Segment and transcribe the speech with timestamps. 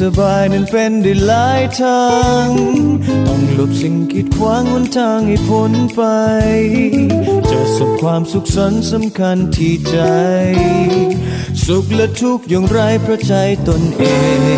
[0.00, 2.06] สบายนั้นเป็นได้หลายทา
[2.44, 2.48] ง
[3.26, 6.02] ต้องหลบสิ่งกีดขวางหนทางให้พ้นไป
[7.50, 9.98] จะสุขความสุขสันสำคัญที่ใจ
[11.66, 13.34] สุขและทุกข์อย่างไรพระใจ
[13.68, 14.04] ตนเอ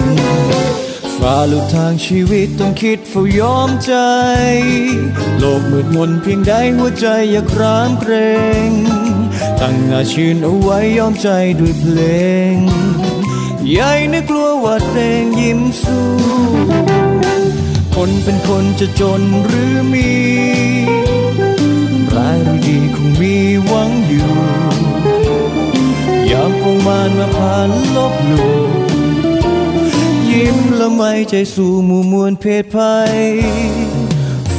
[0.01, 0.03] ง
[1.19, 3.95] ฝ่าลูกทางชีวิตต้องคิดเฝ้ายอมใจ
[5.39, 8.15] โลกมืดมนเพียงใดหัวใจอย่าครามเกร
[8.69, 8.71] ง
[9.61, 11.29] ตั้งหน้าชื่นเอาไว้ยอมใจ
[11.61, 11.99] ด้วยเพล
[12.55, 12.57] ง
[13.73, 16.07] ใหญ่นึกกลัวว่าเพลงยิ้มสู้
[17.95, 20.11] คนเป็นคนจะจนหรือมี
[22.15, 23.35] ร้ายหรือดีคงมี
[23.67, 24.31] หวังอยู่
[26.31, 28.57] ยามคงมานมาผ่านลบหลู่
[30.31, 33.17] ยิ้มละไม่ใจสู่มู่มวลเพศภัย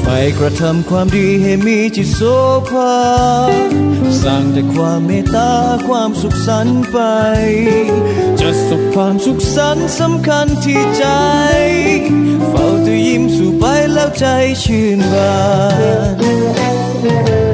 [0.02, 0.08] ไฟ
[0.40, 2.22] กระทำความดีให้มีจิตโส
[2.70, 2.96] ภา
[4.22, 5.52] สร้างแต่ความเมตตา
[5.88, 6.98] ความสุขสันต์ไป
[8.40, 11.06] จะสบความสุขสันต์สำคัญที่ใจ
[12.50, 14.26] เฝ้าแต่ยิ้มสู่ไปแล้วใจ
[14.64, 15.34] ชื่นบา
[17.48, 17.49] น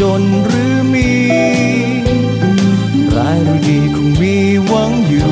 [0.00, 1.10] จนหรือมี
[3.14, 4.34] ร้ายหรือดีคงมี
[4.66, 5.30] หวังอยู่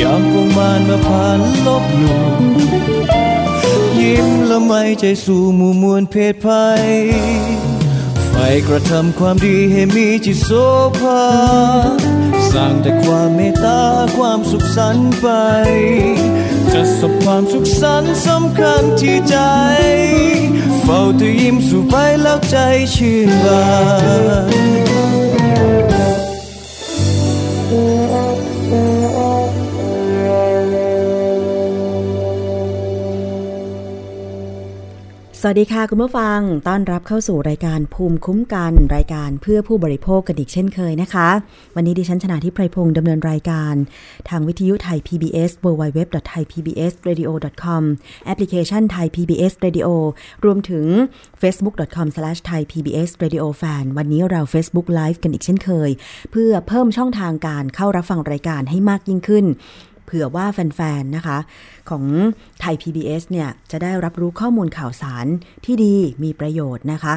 [0.00, 2.22] ยามคงมานมาผ่านลบหลู่
[4.00, 6.84] ยิ้มละไม่ใจสู่หมู่มวลเพศภัย
[8.28, 8.34] ไฟ
[8.66, 10.50] กระทำความดีให้มีจิตโส
[11.00, 11.24] ภา
[12.52, 13.80] สร้างแต่ความเมตตา
[14.16, 15.26] ความสุขสันต์ไป
[16.74, 19.36] จะสบความสุขสันต์สำคัญที่ใจ
[20.82, 22.56] เฝ้าแต่ยิ้มสู่ไปแล้วใจ
[22.94, 23.62] ชื่นบา
[24.52, 25.27] น
[35.42, 36.38] สวัสดีค่ะคุณผู้ฟัง
[36.68, 41.28] ต้อนรับเข้าสู่รายการภูมิคุ้มกัน รายการเพื่อผู้บริโภคกันอีกเช่นเคยนะคะ
[41.76, 43.74] วันนี้ดิฉันชนะทิพไพรพงศ์ดำเนินรายการ
[44.28, 47.82] ทางวิทยุไทย PBS www.thaipbsradio.com
[48.26, 49.88] แอปพลิเคชันไทย PBS Radio
[50.44, 50.86] รวมถึง
[51.42, 55.90] facebook.com/thaipbsradiofan วันนี้เรา Facebook Live กันอีกเช่นเคย
[56.32, 59.44] เพื่อเพิ่มช่องทางการเข้ารับฟังรายการให้มากยิ่งขึ้น
[60.08, 61.38] เผื่อว่าแฟนๆ นะคะ
[61.90, 62.04] ของ
[62.60, 65.26] ไทย PBS เนี่ยจะได้รับรู้ข้อมูลข่าวสาร
[65.64, 67.14] ที่ดีมีประโยชน์นะคะ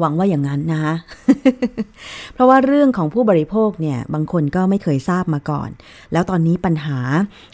[0.00, 0.94] หวังว่าอย่างนั้นนะคะ
[2.34, 5.70] เพราะว่าเรื่องของผู้บริโภคเนี่ยบางคนก็ไม่เคยทราบมาก่อน
[6.12, 6.98] แล้วตอนนี้ปัญหา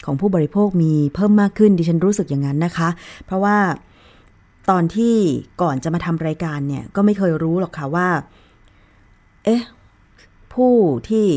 [0.05, 2.89] ของผู้บริโภคมีเพิ่มมากขึ้นดิฉันรู้สึกอย่างนั้นนะคะ
[3.25, 3.57] เพราะว่า
[4.69, 5.15] ตอนที่
[5.61, 8.07] ก่อนจะมาทำรายการเนี่ยก็ไม่เคยรู้หรอกค่ะว่า
[9.45, 9.63] เอ๊ะ
[10.53, 10.73] ผู้
[11.09, 11.27] ที่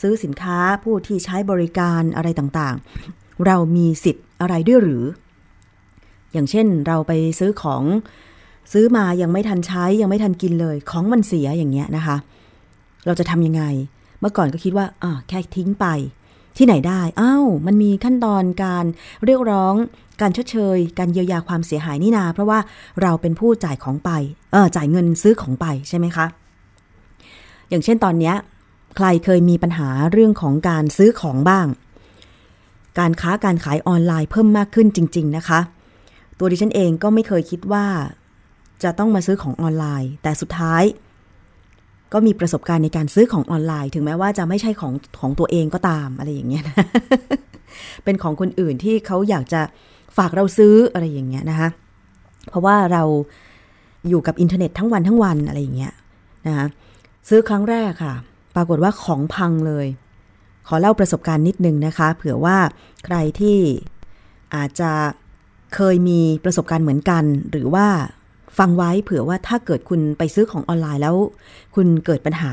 [0.00, 5.04] ซื้อสินค้าผู้ที่ใช้บริการอะไรต่างๆ เรามีสิทธิ์อะไรด้วยหรือ
[6.32, 7.84] อย่างเช่นเราไปซื้อของ
[8.72, 12.16] ซื้อมายังไม่ทันใช้ยังไม่ทันกินเลย ของมันเสียอย่างเงี้ยนะคะ
[13.06, 13.62] เราจะทำยังไง
[14.20, 15.86] เมื่อก่อนก็คิดว่าอ่าแค่ทิ้งไป
[16.56, 18.84] ที่ไหนได้อ้าวมันมีขั้นตอนการ
[19.24, 19.74] เรียกร้อง
[20.20, 22.58] การชดเชย การเยียวยาความเสียหายนี่นา เพราะว่า
[23.02, 24.10] เราเป็นผู้จ่ายของไป
[24.52, 26.26] เออจ่ายเงินซื้อของไปใช่ไหมคะ
[27.68, 28.34] อย่างเช่นตอนเนี้ย
[28.96, 31.66] ใครเคยมีปัญหาเรื่องของการซื้อของบ้าง
[32.98, 35.60] การค้าการขายออนไลน์เพิ่มมากขึ้นจริง ๆ นะคะ
[36.38, 37.86] ตัวดิฉันเองก็ไม่เคยคิดว่า
[38.82, 40.82] จะต้องมาซื้อของออนไลน์ แต่สุดท้าย
[42.12, 46.86] ก็มีประสบการณ์ในการซื้อของออนไลน์ ถึงแม้ว่าจะไม่ใช่ของของตัวเองก็ตามอะไรอย่างเงี้ยนะ
[48.04, 49.60] เป็นของคนอื่นที่เขาอยากจะ
[50.16, 51.68] ฝากเราซื้ออะไรอย่างเงี้ยนะคะ
[52.48, 53.02] เพราะว่าเรา
[54.08, 55.92] อยู่กับอินเทอร์เน็ตทั้งวันทั้งวันอะไรอย่างเงี้ย
[56.46, 56.66] นะคะ
[57.28, 58.14] ซื้อครั้งแรกค่ะ
[58.54, 59.86] ปรากฏว่าของพังเลย
[60.66, 62.56] ขอเล่าประสบการณ์นิดนึงนะคะ เผื่อว่า
[63.04, 63.58] ใครที่
[64.54, 64.92] อาจจะ
[65.74, 67.86] เคยมีประสบการณ์เหมือนกัน หรือว่า
[68.58, 71.16] ฟังไว้เผื่อว่าถ้าเกิดคุณไปซื้อของออนไลน์แล้ว
[71.74, 72.52] คุณเกิดปัญหา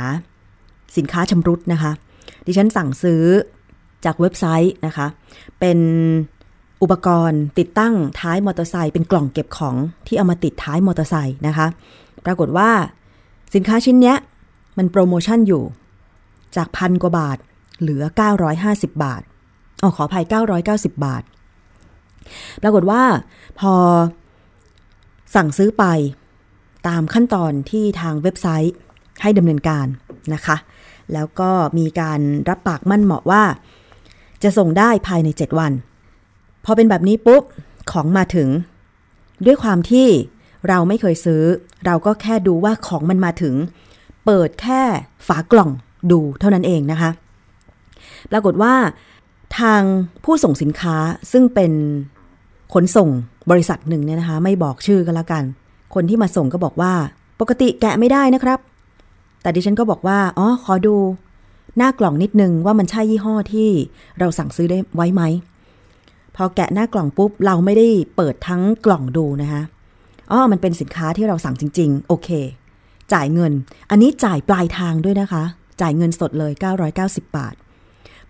[0.97, 1.91] สินค้าชำรุดนะคะ
[2.45, 3.23] ดิฉันสั่งซื้อ
[4.05, 5.07] จากเว็บไซต์นะคะ
[5.59, 5.79] เป็น
[6.81, 9.75] อุปกรณ์ติดตั้งท้ายมอเตอร์ไซค์เป็นกล่องเก็บของ
[10.07, 11.67] ที่เอามาติดท้ายมอเตอร์ไซค์นะคะ
[12.25, 12.69] ปรากฏว่า
[13.55, 14.17] สินค้าชิ้นเนี้ย
[14.77, 15.63] มันโปรโมชั่นอยู่
[16.55, 17.37] จากพันกว่าบาท
[17.79, 18.03] เหลือ
[18.53, 19.21] 950 บาท
[19.81, 20.25] อ๋อขออภัย
[20.63, 21.23] 990 บาท
[22.61, 23.01] ปรากฏว่า
[23.59, 23.73] พอ
[25.35, 25.85] สั่งซื้อไป
[26.87, 28.75] ตามขั้นตอนที่ทางเว็บไซต์
[29.21, 29.87] ให้ดำเนินการ
[30.33, 30.57] นะคะ
[31.13, 32.19] แล้วก็มีการ
[32.49, 33.43] รับปากมั่นเหมาะว่า
[34.43, 35.71] จะส่งได้ภายใน 7 วัน
[36.65, 37.43] พอเป็นแบบนี้ปุ๊บ
[37.91, 38.49] ของมาถึง
[39.45, 40.07] ด้วยความที่
[40.67, 41.43] เราไม่เคยซื้อ
[41.85, 43.55] เราก็แค่ดูว่าของมันมาถึง
[44.25, 44.81] เปิดแค่
[45.27, 45.71] ฝากล่อง
[46.11, 47.09] ดูเท่านั้นเองนะคะ
[48.31, 48.73] ปรากฏว่า
[49.59, 49.81] ทาง
[50.23, 50.95] ผู้ส่งสินค้า
[51.31, 51.71] ซึ่งเป็น
[52.73, 53.09] ขนส่ง
[53.51, 55.43] บริษัทหนึ่งเนี่ยนะคะ ไม่บอกชื่อก็แล้วกัน
[55.93, 56.93] คนที่มาส่งก็บอกว่า
[57.39, 58.59] ปกติแกะไม่ได้นะครับ
[59.41, 60.95] แต่ดิฉันก็บอกว่าอ๋อขอดู
[61.77, 63.69] หน้ากล่องนิดนึงว่ามันใช่ยี่ห้อที่
[64.19, 65.21] เราสั่งซื้อได้ไว้ไหม
[66.35, 69.61] พอแกะหน้ากล่องปุ๊บเราไม่ได้เปิดทั้งกล่องดูนะคะ
[70.31, 72.29] อ๋อมันเป็นสินค้าที่เราสั่งจริง ๆ โอเค
[73.13, 73.53] จ่ายเงิน
[73.89, 75.43] อันนี้จ่ายปลายทางด้วยนะคะ
[75.81, 76.51] จ่ายเงินสดเลย
[76.93, 77.55] 990 บาท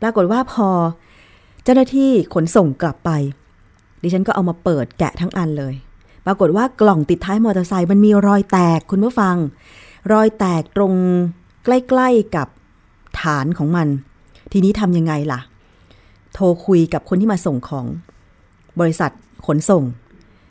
[0.01, 0.69] ปรากฏว่าพอ
[1.63, 3.11] เจ้าหน้าที่ขนส่งกลับไป
[4.01, 5.75] ดิฉันก็เอามาเปิดแกะทั้งอันเลย
[6.25, 9.35] ปรากฏว่ากล่องติดท้ายมอเตอร์ไซค์มันมีรอยแตกคุณผู้ฟัง
[10.13, 10.93] รอยแตกตรง
[11.65, 12.47] ใกล้ๆกับ
[13.21, 13.87] ฐานของมัน
[14.51, 15.39] ทีนี้ทำยังไงล่ะ
[16.33, 17.85] โทรคุยกับคนที่มาส่งของ
[18.79, 19.11] บริษัท
[19.47, 19.83] ขนส่ง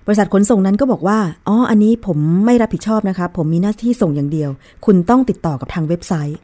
[0.07, 1.19] บริษัทขนส่งนั้นก็บอกว่า
[1.49, 4.51] อ๋อ อันนี้ผมไม่รับผิดชอบนะคะ ผมมีหน้าที่ส่งอย่างเดียว
[4.87, 6.39] คุณต้องติดต่อกับทางเว็บไซต์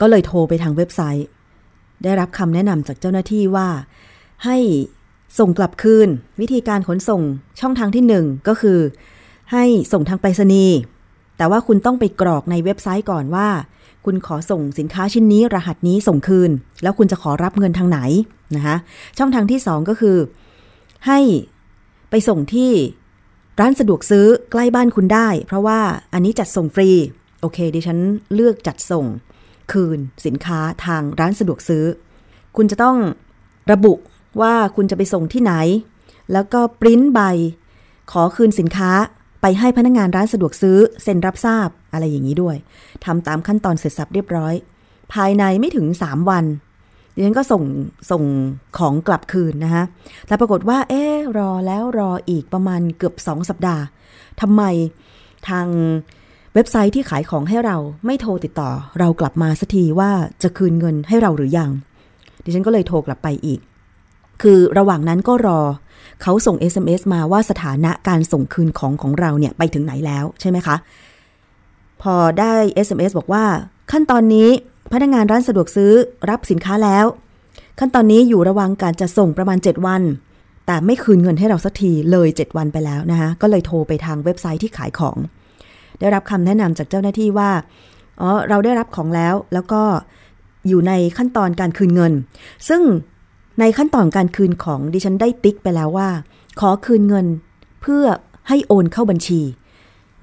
[0.00, 1.26] ก็เลยโทรไปทางเว็บไซต์
[2.02, 3.68] ได้รับคำแนะนำจากเจ้าหน้าที่ว่า
[4.44, 4.58] ให้
[5.38, 6.08] ส่งกลับคืน
[6.40, 7.22] วิธีการขนส่ง
[7.60, 8.78] ช่องทางที่หนึ่งก็คือ
[9.52, 10.76] ให้ส่งทางไปรษณีย์
[11.36, 13.48] แต่ว่าคุณต้องไปกรอกในเว็บไซต์ก่อนว่า
[14.04, 16.50] คุณขอส่งสินค้าชิ้นนี้รหัสนี้ส่งคืน
[16.82, 17.98] แล้วคุณจะขอรับเงินทางไหน
[18.56, 18.76] นะคะ
[19.18, 20.16] ช่องทางที่สองก็คือ
[21.06, 21.18] ให้
[22.10, 22.70] ไปส่งที่
[23.60, 25.80] ร้านสะดวกซื้อใกล้บ้านคุณได้ เพราะว่า
[26.12, 26.90] อันนี้จัดส่งฟรี
[27.40, 27.98] โอเคดิฉัน
[28.34, 29.06] เลือกจัดส่ง
[29.72, 31.84] คืนสินค้าทางร้านสะดวกซื้อ
[32.56, 32.96] คุณจะต้อง
[33.72, 33.94] ระบุ
[34.40, 35.52] ว่าคุณจะไปส่งที่ไหน
[36.32, 37.20] แล้วก็ปริ้นใบ
[38.12, 38.90] ขอคืนสินค้า
[39.42, 42.56] ไปให้พนักงงานร้านสะดวกซื้อ เซ็นรับทราบอะไรอย่างนี้ด้วย
[43.04, 44.54] ทำตามขั้นตอนเสร็จสับเรียบร้อย
[45.14, 46.44] ภายในไม่ถึง 3 วัน
[47.14, 47.62] ดิฉันก็ส่ง
[48.10, 48.24] ส่ง
[48.78, 49.84] ของกลับคืนนะคะ
[50.26, 51.02] แต่ปรากฏว่า เอ๊
[51.38, 53.82] รอแล้วรออีกประมาณเกือบ 2 สัปดาห์
[54.40, 54.62] ทำไม
[55.48, 55.66] ทาง
[56.54, 57.76] เว็บไซต์ที่ขายของให้เรา
[58.06, 60.10] ไม่โทรติดต่อ เรากลับมาสักทีว่า
[60.42, 61.70] จะคืนเงินให้เราหรือยัง
[62.44, 63.60] ดิฉันก็เลยโทรกลับไปอีก
[64.42, 65.60] คือระหว่างนั้นก็รอ
[66.22, 70.76] เขาส่ง SMS มาว่าสถานะการส่งคืนของของเราเนี่ยไปถึงไหนแล้วใช่ไหมคะ
[72.02, 72.54] พอได้
[72.86, 73.44] SMS บอกว่า
[73.92, 74.48] ขั้นตอนนี้
[74.92, 75.92] พนักงานร้านสะดวกซื้อ
[76.30, 77.06] รับสินค้าแล้ว
[77.78, 80.02] ขั้นตอนนี้อยู่ระหว่างการจะส่งประมาณ 7 วัน
[80.66, 85.16] แต่ไม่คืนเงินให้เราสักทีเลย 7 วันไปแล้วนะคะก็เลยโทรไปทางเว็บไซต์ที่ขายของ
[86.00, 87.50] ได้รับคำแนะนำจากเจ้าหน้าที่ว่า
[88.20, 89.82] อ๋อเราได้รับของแล้วแล้วก็
[90.68, 92.12] อยู่ในขั้นตอนการคืนเงิน
[92.68, 92.82] ซึ่ง
[93.60, 96.08] ในขั้นตอนการคืนของดิฉันได้ติ๊กไปแล้วว่า
[96.60, 97.26] ขอคืนเงิน
[97.82, 98.04] เพื่อ
[98.48, 99.40] ให้โอนเข้าบัญชี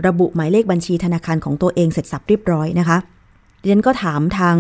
[0.07, 2.97] ระบุหมายเลขบัญชีธนาคารของตัวเองเสร็จสับเรียบร้อยนะคะ
[3.61, 4.57] ดิฉันก็ถามทาง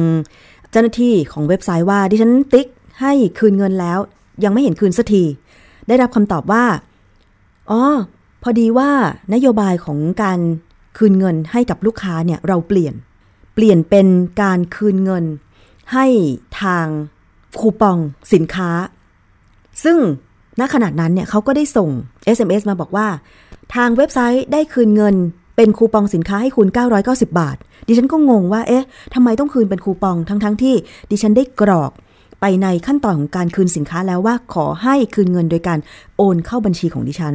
[0.71, 2.67] เจ้าหน้าที่ของเว็บไซต์ว่าดิฉันติ๊ก
[3.01, 3.99] ให้คืนเงินแล้ว
[4.43, 5.23] ยังไม่เห็นคืนสักที
[5.87, 6.65] ได้รับคำตอบว่า
[7.71, 7.81] อ๋อ
[8.43, 8.89] พอดีว่า
[9.33, 10.39] นโยบายของการ
[10.97, 12.93] คืนเงินให้กับลูกค้าเนี่ยเราเปลี่ยน
[13.55, 14.07] เปลี่ยนเป็น
[14.41, 15.25] การคืนเงิน
[15.93, 16.05] ให้
[16.61, 16.85] ทาง
[17.59, 17.97] คูปอง
[18.33, 18.69] สินค้า
[19.83, 19.97] ซึ่ง
[20.59, 21.89] ณขนาดนั้นเนี่ยเขาก็ได้ส่ง
[22.35, 23.07] SMS มาบอกว่า
[23.75, 25.15] ทางเว็บไซต์ได้คืนเงิน
[25.55, 26.67] เป็นคูปองสินค้าให้คุณ
[27.03, 30.75] 990 บาท ดิฉันก็งงว่า เอ๊ะทำไมต้องคืนเป็นคูปองทั้งๆทที่
[31.11, 31.91] ดิฉันได้กรอก
[32.41, 35.79] ไปในขั้นตอนของการคืนสินค้าแล้วว่าขอให้คืนเงินโดยการ
[36.17, 37.33] โอนเข้าบัญชีของดิฉัน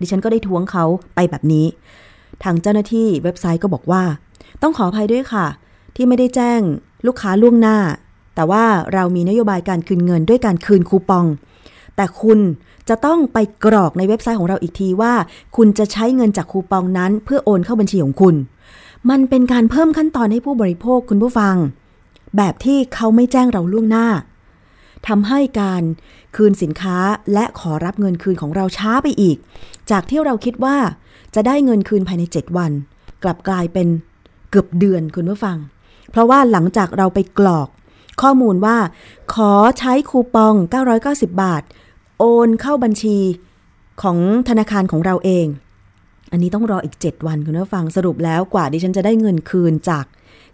[0.00, 0.84] ดิฉันก็ได้ทวงเขา
[1.14, 1.66] ไปแบบนี้
[2.42, 4.04] ทางเจ้าหน้าที่เว็บไซต์ก็บอกว่า
[4.62, 5.46] ต้องขออภัยด้วยค่ะ
[5.96, 6.60] ที่ไม่ได้แจ้ง
[7.06, 7.78] ลูกค้าล่วงหน้า
[8.34, 8.64] แต่ว่า
[8.94, 11.26] เรามีนโยบายการคืนเงินด้วยการคืนคูปอง
[11.96, 12.38] แต่คุณ
[12.88, 15.14] จะต้องไปกรอกในเว็บไซต์ของเราอีกทีว่า
[15.56, 18.34] คุณจะใช้เงินจากคูปองนั้น เพื่อโอนเข้าบัญชีของคุณ
[19.10, 21.56] มันเป็นการเพิ่มขั้นตอนให้ผู้บริโภคคุณผู้ฟัง
[22.36, 24.08] แบบที่เขาไม่แจ้งเราล่วงหน้า
[25.08, 25.82] ทำให้การ
[26.36, 26.96] คืนสินค้า
[27.32, 29.36] และขอรับเงินคืนของเราช้าไปอีก
[29.90, 30.76] จากที่เราคิดว่า
[31.34, 32.72] จะได้เงินคืนภายใน 7 วัน
[33.22, 33.88] กลับกลายเป็น
[34.50, 35.58] เกือบเดือนคุณผู้ฟัง
[36.10, 37.68] เพราะว่าหลังจากเราไปกรอก
[38.22, 38.76] ข้อมูลว่า
[39.34, 40.54] ขอใช้คูปอง
[40.98, 41.62] 990 บาท
[42.18, 43.18] โอนเข้าบัญชี
[44.02, 45.46] ของธนาคารของเราเอง
[46.32, 50.04] อันนี้ต้องรออีก 7 วันคุณผู้ฟังสรุปแล้วกว่าดิฉันจะได้เงินคืนจาก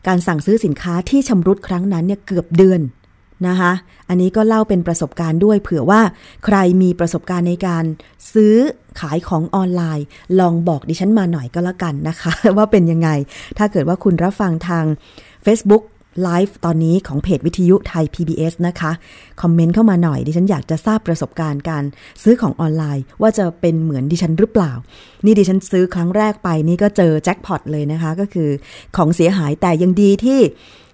[0.07, 2.81] การสั่งซื้อสินค้าที่ชำรุดครั้งนั้นเนี่ยเกือบเดือน
[3.49, 3.73] นะคะ
[4.09, 6.01] อันนี้ก็เล่าเป็นประสบการณ์ด้วย เผื่อว่า
[6.45, 7.85] ใครมีประสบการณ์ในการ
[8.33, 8.55] ซื้อ
[9.01, 10.07] ขายของออนไลน์
[10.41, 13.09] ลองบอกดิฉันมาหน่อยก็แล้วกันนะคะ ว่าเป็นยังไง
[13.59, 14.85] ถ้าเกิดว่าคุณรับฟังทาง
[15.47, 15.85] Facebook
[16.25, 18.93] ไลฟ์ตอนนี้ของเพจวิทยุไทย PBS นะคะ
[19.43, 21.85] คอมเมนต์เข้ามาหน่อย ดิฉันอยากจะทราบประสบการณ์การ
[22.23, 24.73] ซื้อของออนไลน์ ว่าจะเป็นเหมือนดิฉันหรือเปล่า
[25.25, 28.49] นี่ดิฉันซื้อครั้งแรกไปนี่ก็เจอแจ็คพอตเลยนะคะ ก็คือ
[28.97, 30.41] ของเสียหายแต่ยังดีที่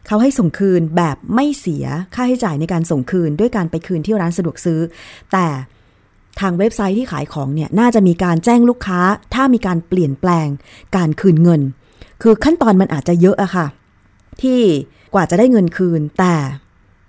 [0.06, 1.84] เขาให้ส่งคืนแบบไม่เสีย
[2.14, 4.80] ค่าใช้จ่ายในการส่งคืนด้วยการไปคืนที่ร้านสะดวกซื้อ
[5.32, 5.46] แต่
[6.40, 9.00] ทางเว็บไซต์ที่ขายของเนี่ยน่าจะมีการแจ้งลูกค้า
[9.34, 10.48] ถ้ามีการเปลี่ยนแปลง
[10.96, 11.62] การคืนเงิน
[12.22, 13.66] คือขั้นตอนมันอาจจะเยอะอะค่ะ
[14.42, 14.60] ที่
[15.14, 16.34] กว่าจะได้เงินคืน แต่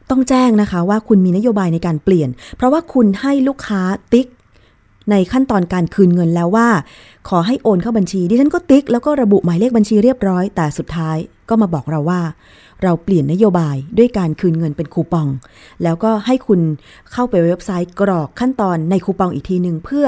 [0.10, 3.82] ต้องแจ้งนะคะว่าคุณมีนโยบายในการเปลี่ยน เพราะว่าคุณให้ลูกค้า
[4.14, 4.28] ติ๊ก
[5.12, 6.70] ในขั้นตอนการคืนเงินแล้วว่า
[7.30, 11.18] ขอให้โอนเข้าบัญชีดิฉันก็ติ๊กแล้วก็ระบุหมายเลขบัญชีเรียบร้อย แต่สุดท้าย
[11.50, 12.22] ก็มาบอกเราว่า
[12.84, 15.28] เราเปลี่ยนนโยบายด้วยการคืนเงินเป็นคูปอง
[15.84, 16.60] แล้วก็ให้คุณ
[17.12, 20.08] เข้าไปเว็บไซต์กรอกขั้นตอนในคูปองอีกทีหนึ่งเพื่อ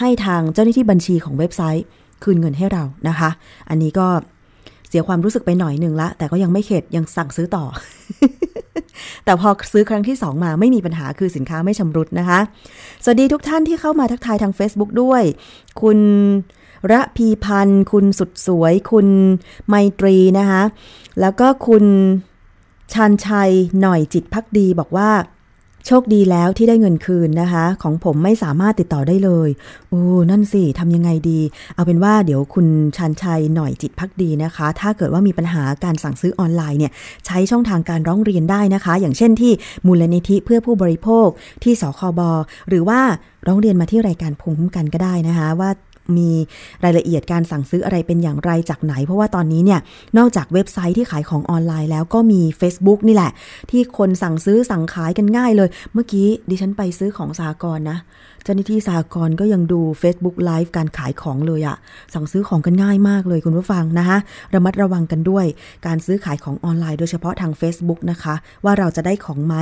[0.00, 1.84] ให้ทางเจ้าหน้าที่บัญชีของเว็บไซต์
[2.22, 3.30] คืนเงินให้เรานะคะ
[3.68, 4.08] อันนี้ก็
[4.88, 7.64] เสียความรู้สึกไปหน่อยหนึ่งละ แต่ก็ยังไม่เข็ดยังสั่งซื้อต่อ
[9.24, 12.40] แต่พอซื้อครั้งที่ 2 มาไม่มีปัญหาคือสินค้าไม่ชำรุดนะคะ
[13.04, 15.22] สวัสดีทุกท่านที่เข้ามาทักทายทาง Facebook ด้วย
[15.80, 15.98] คุณ
[16.92, 19.08] ระพีพันธ์ คุณสุดสวย คุณ
[19.68, 20.62] ไมตรีนะคะ
[21.20, 21.84] แล้วก็คุณ
[22.92, 25.10] ชันชัยหน่อยจิตพักดีบอกว่า
[25.86, 29.48] โชคดีแล้วที่ได้เงินคืนนะคะ ของผมไม่สามารถติดต่อได้เลย
[29.88, 31.40] โอ้นั่นสิทำยังไงดี
[31.74, 32.66] เอาเป็นว่าเดี๋ยวคุณ
[32.96, 36.92] ชันชัยหน่อยจิตพักดีนะคะ ถ้าเกิดว่ามีปัญหาการสั่งซื้อออนไลน์เนี่ย
[37.26, 39.52] ใช้ช่องทางการร้องเรียนได้นะคะ อย่างเช่นที่
[39.86, 41.28] มูลนิธิเพื่อผู้บริโภค
[41.62, 42.20] ที่สคบ
[42.68, 43.00] หรือว่า
[43.46, 45.70] ร้องเรียนมาที่รายการภูมิคุ้มกันก็ได้นะคะ ว่า
[46.16, 46.30] มี
[46.84, 49.80] รายละเอียดการสั่งซื้ออะไรเป็นอย่างไรจากไหน เพราะว่าตอนนี้เนี่ย
[50.18, 53.32] นอกจากเว็บไซต์ที่ขายของออนไลน์แล้วก็มี Facebook นี่แหละ
[53.70, 57.98] ที่คนสั่งซื้อสั่งขายกันง่ายเลย เมื่อกี้ดิฉันไปซื้อของสากรนะ
[58.44, 61.76] เจ้าหน้าที่สากรก็ยังดู Facebook Live การขายของเลยอะ
[62.14, 64.18] สั่งซื้อของกันง่ายมากเลยคุณผู้ฟังนะคะ
[64.54, 65.46] ระมัดระวังกันด้วย
[65.86, 68.34] การซื้อขายของออนไลน์โดยเฉพาะทาง Facebook นะคะ
[68.64, 69.54] ว่าเราจะได้ของไหม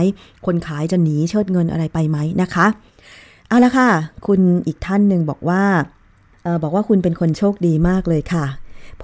[0.47, 2.67] คนขายจะหนีเชิดเงินอะไรไปไหมนะคะ
[3.49, 3.89] เอาละค่ะ
[4.27, 5.63] คุณอีกท่านหนึ่งบอกว่า
[6.63, 8.47] บอกว่าคุณเป็นคนโชคดีมากเลยค่ะ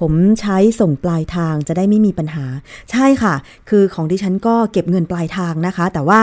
[0.00, 2.44] ผมใช้ส่งปลายทางจะได้ไม่มีปัญหา
[2.90, 3.34] ใช่ค่ะ
[3.68, 6.20] คือของดิฉันก็เก็บเงินปลายทางนะคะ แต่ว่า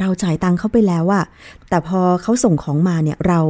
[0.00, 1.24] เราจ่ายตังค์เข้าไปแล้วอะ
[1.68, 3.40] แต่พอเขาส่งของมาเนี่ยเรา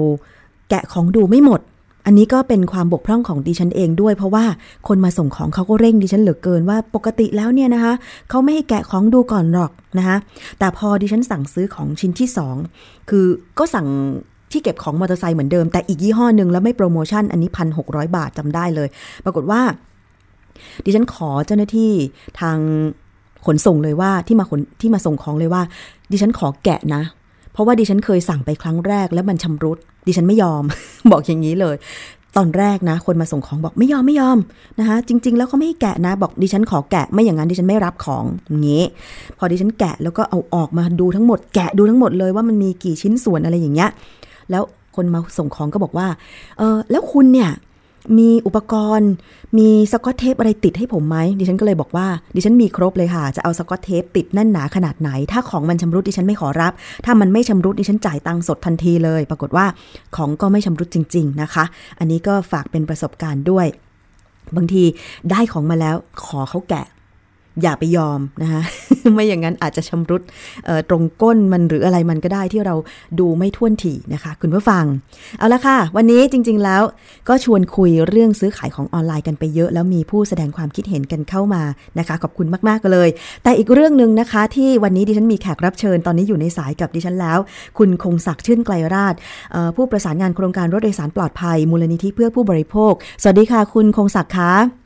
[0.71, 1.61] แกะของดูไม่หมด
[2.07, 4.45] อันนี้ก็เป็นความบกพร่องของดิฉันเองด้วย เพราะว่า
[4.89, 7.95] คนมาส่งของเขาก็เร่งดิฉันเหลือเกินว่าปกติแล้วเนี่ยนะคะ
[8.31, 10.17] เขาไม่ให้แกะของดูก่อนหรอกนะคะ
[10.59, 12.57] แต่พอดิฉันสั่งซื้อของชิ้นที่สอง
[13.11, 13.27] คือ
[13.59, 13.87] ก็สั่ง
[14.55, 18.89] ที่เก็บของมอเตอร์ไซค์เหมือนเดิมแต่อีกยี่ห้อหนึ่งแล้วไม่โปรโมชั่นอันนี้พันหกบาทจำได้เลย
[19.25, 19.61] ปรากฏว่า
[20.85, 21.93] ดิฉันขอเจ้าหน้าที่
[22.41, 22.59] ทาง
[23.47, 25.63] ขนส่งเลยว่าที่มาขนที่มาส่งของเลยว่า
[26.11, 27.03] ดิฉันขอแกะนะ
[27.53, 30.63] เพราะว่าดิฉันเคยสั่งไปครั้งแรกแล้วมันชำรุด ดิฉันไม่ยอม
[31.11, 31.77] บอกอย่างนี้เลย
[32.37, 34.39] ตอนแรกนะ คนมาส่งของบอกไม่ยอมไม่ยอม
[34.79, 38.83] นะคะจริง ๆ แล้วเขาไม่ให้แกะนะ บอกดิฉันขอแกะไม่อย่างนั้นดิฉันไม่รับของอย่างนี้
[39.39, 43.91] พอดิฉันแกะแล้วก็เอาออกมาดูทั้งหมดแกะดูทั้งหมดเลยว่ามันมีกี่ชิ้นส่วนอะไรอย่างเงี้ย
[44.51, 44.63] แล้ว
[44.97, 46.09] คนมาส่งของก็บอกว่า
[46.59, 47.51] เออแล้วคุณเนี่ย
[48.19, 49.11] มีอุปกรณ์
[49.59, 56.73] มีสกอตเทปอะไรติดให้ผมไหมดิฉันก็เลยบอกว่า ดิฉันมีครบเลยค่ะ จะเอาสกอตเทปติดแน่นหนาขนาดไหน ถ้าของมันชำรุดดิฉันไม่ขอรับ
[57.05, 59.67] ถ้ามันไม่ชำรุดดิฉันจ่ายตังค์สดทันทีเลย ปรากฏว่า
[60.17, 61.65] ของก็ไม่ชำรุดจริง ๆนะคะ
[61.99, 63.67] อันนี้ก็ฝากเป็นประสบการณ์ด้วย
[64.57, 64.83] บางที
[65.31, 66.87] ได้ของมาแล้วขอเขาแกะ
[67.63, 68.63] อย่าไปยอมนะคะ
[69.15, 70.23] ไม่อย่างนั้นอาจจะชำรุด
[70.89, 72.75] ตรงก้นมันหรืออะไรมันก็ได้ที่เรา
[73.19, 74.85] ดูไม่ท่วนถี่นะคะ คุณผู้ฟัง
[75.39, 76.83] เอาละค่ะ วันนี้จริง ๆแล้ว
[77.29, 81.63] ก็ชวนคุยเรื่องซื้อขายของออนไลน์กันไปเยอะ แล้วมีผู้แสดงความคิดเห็นกันเข้ามา
[81.99, 83.09] นะคะ ขอบคุณมากๆเลย
[83.43, 87.39] แต่อีกเรื่องหนึ่งนะคะ ที่วันนี้ดิฉันมีแขกรับเชิญตอนนี้อยู่ในสายกับดิฉันแล้ว
[87.79, 89.15] คุณคงศักดิ์ชื่นไกลราช
[89.77, 92.93] ผู้ประสานงานโครงการรถโดยสารปลอดภัยมูลนิธิเพื่อผู้บริโภค
[93.23, 94.84] สวัสดีค่ะ คุณคงศักดิ์คะ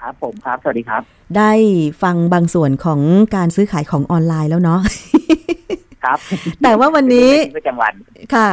[0.00, 1.02] ครับผมครับ สวัสดีครับ
[1.36, 1.52] ได้
[2.02, 3.00] ฟังบางส่วนของ
[3.36, 4.80] การซื้อขายของออนไลน์แล้วเนาะ
[6.04, 6.18] ครับ
[6.62, 7.92] แต่ว่าวันนี้ประจำวัน
[8.34, 8.48] ค่ะ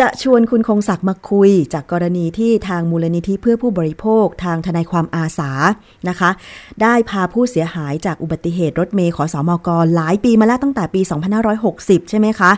[0.00, 5.50] จะชวนคุณคงศักดิ์มาคุย จากกรณีที่ทางมูลนิธิเพื่อผู้บริโภคทางทนายความอาสา
[6.08, 6.30] นะคะ
[6.82, 11.00] ได้พาผู้เสียหายจากอุบัติเหตุรถเมย์ขอสอมกหลายปีมาแล้วตั้งแต่ปี
[11.56, 12.52] 2560 ใช่ไหมคะ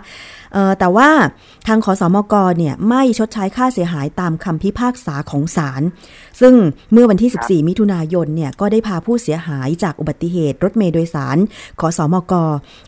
[0.78, 1.08] แต่ว่า
[1.66, 5.82] ทางขอสอมกเนี่ยไม่ชดใช้ค่าเสียหายตามคำพิพากษาของศาล
[6.40, 6.54] ซึ่ง
[6.92, 11.36] เมื่อวันที่ 14 มิถุนายนเนี่ยก็ได้พาผู้เสียหายจากอุบัติเหตุรถเมย์โดยสาร
[11.80, 12.34] ขอสอมก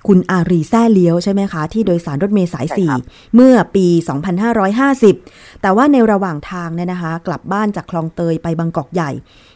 [0.06, 2.66] คุณอารีแซ่เลี้ยวใช่ไหมคะที่โดยสารรถเมย์สาย
[3.00, 3.86] 4 เมื่อปี
[4.42, 9.10] 2550 แต่ว่าในระหว่างทางเนี่ยนะคะ กลับบ้านจากคลองเตยไปบางกอกใหญ่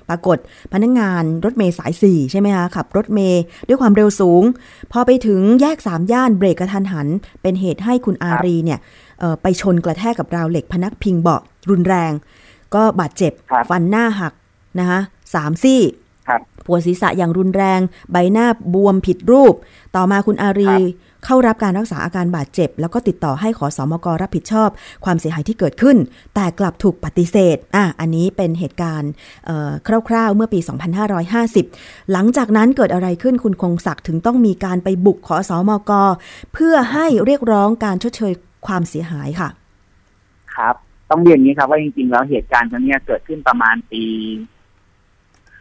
[0.08, 0.38] ปรากฏ
[0.72, 4.42] พนักงงานรถเมย์สาย 4 ใช่ไหมคะขับรถเมย์ด้วยความเร็วสูง
[4.92, 7.08] พอไปถึงแยก 3 ย่านเบรกกระทันหัน
[7.42, 8.78] เป็นเหตุให้คุณอารีเนี่ย
[9.42, 12.12] ไปชนกระแทกกับราวเหล็กพนักพิงเบาะรุนแรง
[12.74, 13.32] ก็บาดเจ็บ
[13.70, 14.32] ฟันหน้าหัก
[14.78, 15.00] นะคะ
[15.34, 15.80] สามซี่
[16.66, 17.80] ปวดศีรษะอย่างรุนแรง
[18.12, 19.54] ใบหน้าบวมผิดรูป
[19.96, 20.74] ต่อมาคุณอารี
[21.24, 24.68] เข้ารับการรักษาอาการบาดเจ็บ แล้วก็ติดต่อให้ขอสอมกรับผิดชอบ
[25.04, 25.96] ความเสียหายที่เกิดขึ้น
[26.34, 29.10] แต่กลับถูกปฏิเสธอะอันนี้เป็นเหตุการณ์
[30.08, 30.60] คร่าวๆ เมื่อปี
[31.34, 35.92] 2550 หลังจากนั้นเกิดอะไรขึ้นคุณคงศักดิ์ถึงต้องมีการไปบุกขอสอมก
[36.54, 38.32] เพื่อให้เรียกร้องการชดเชย
[38.66, 39.48] ความเสียหายค่ะ
[40.54, 40.74] ครับ
[41.10, 44.04] ต้องเรียนนี้ครับว่าจริงๆแล้วเหตุการณ์ครั้งนี้เกิดขึ้นประมาณปี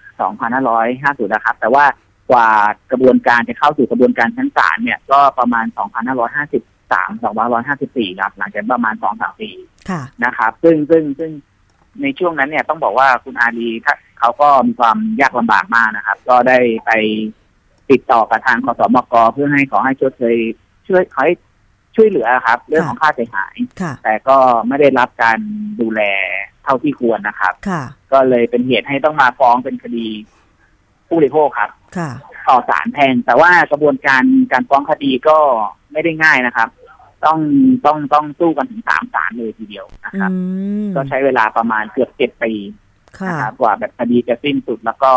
[0.10, 1.86] 2550 นะครับ แต่ว่า
[2.32, 2.50] กว่า
[2.92, 5.66] กระบวนการจะเข้าสู่กระบวนการชั้นศาลเนี่ย ก็ประมาณ
[6.48, 9.50] 2553 2554ครับหลังจากประมาณ 2-3 ปี
[9.90, 11.32] ค่ะนะครับ ซึ่งซึ่งซึ่ง
[12.02, 16.92] ในช่วงนั้นเนี่ยต้องบอกว่าคุณอาลีถ้าเขาก็มีความยากลำบากมากนะครับ ก็ได้ไป
[17.92, 20.38] ติดต่อกับทางคสมกเพื่อให้ขอให้ชดเชย
[20.88, 21.34] ช่วยขอให้
[21.96, 25.40] ช่วยเหลือครับ เรื่องของค่าเสียหายค่ะแต่ก็ไม่ได้รับการ
[25.82, 26.02] ดูแล
[26.64, 30.08] เท่าที่ควรนะครับค่ะก็เลยเป็นเหตุให้ต้องมาฟ้องเป็นคดี
[31.10, 32.12] ผู้บริโภคครับค่ะ
[32.48, 35.38] ต่อศาลแพงแต่ว่ากระบวนการการฟ้องคดีก็
[35.92, 36.70] ไม่ได้ง่ายนะครับ
[37.26, 37.40] ต้อง
[37.86, 40.32] ต้องต้องสู้กันถึงสามศาลเลยทีเดียวนะอืครับ
[40.82, 42.52] มก็ใช้เวลาประมาณเกือบเจ็ดปี
[43.20, 45.12] ค่ะนะครับกว่าแบบคดีจะสิ้นสุดแล้วก็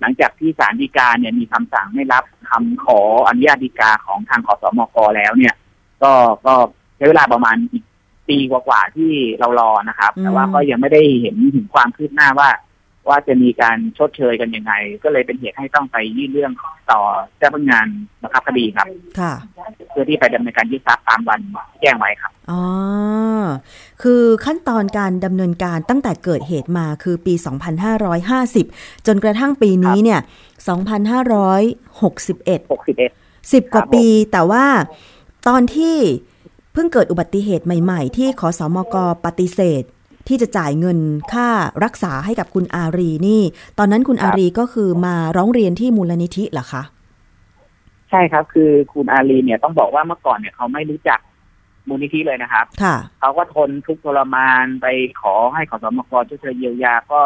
[0.00, 5.54] หลังจากที่ศาลฎีกาเนี่ยมีคำสั่งไม่รับคำขออนุญาตฎีกาของทางขอสมกแล้วเนี่ย
[6.02, 6.12] ก็
[6.46, 6.54] ก็
[6.96, 7.84] ใช้เวลาประมาณอีก
[8.28, 12.48] ปีกว่าๆที่เรารอนะครับ แต่ว่าก็ยังไม่ได้เห็นถึงความคืบหน้าว่า
[13.08, 14.72] ว่าจะมีการชดเชยกันยังไง
[15.04, 16.52] ก็เลยเป็นเหตุให้ต้องไปยื่นเรื่อง
[16.90, 17.00] ต่อ
[17.38, 17.86] เจ้าพนักงาน
[18.22, 18.86] บังคับคดีครับ
[19.18, 19.32] ค่ะ
[19.90, 21.40] เพื่อที่ไปดำเนินการยึดทรัพย์ตามวัน
[21.80, 22.62] แจ้งไว้ครับอ๋อ
[24.02, 27.34] คือขั้นตอนการดำเนินการตั้งแต่เกิดเหตุมาคือปี
[28.00, 30.20] 2550 จนกระทั่งปีนี้เนี่ย
[30.66, 34.66] 2561 61 10 กว่าปี แต่ว่า
[35.48, 35.96] ตอนที่
[36.72, 39.82] เพิ่งเกิดอุบัติเหตุใหม่ ๆ ที่ขอสอมกปฏิเสธ
[40.28, 40.98] ที่จะจ่ายเงิน
[41.32, 41.48] ค่า
[41.84, 43.42] รักษาให้กับคุณอารีนี่
[43.78, 46.82] ตอนนั้นคุณอารีก็คือมาร้องเรียนที่มูลนิธิเหรอคะ
[48.10, 51.20] ใช่ครับ คือคุณอาลีเนี่ยต้องบอกว่าเมื่อก่อนเนี่ยเขาไม่รู้จัก
[51.88, 54.86] มูลนิธิเลยนะครับค่ะเขาก็ทนทุกข์ทรมานไป
[55.20, 57.20] ขอให้ขอสมกช่วยเหลือเยียวยาก็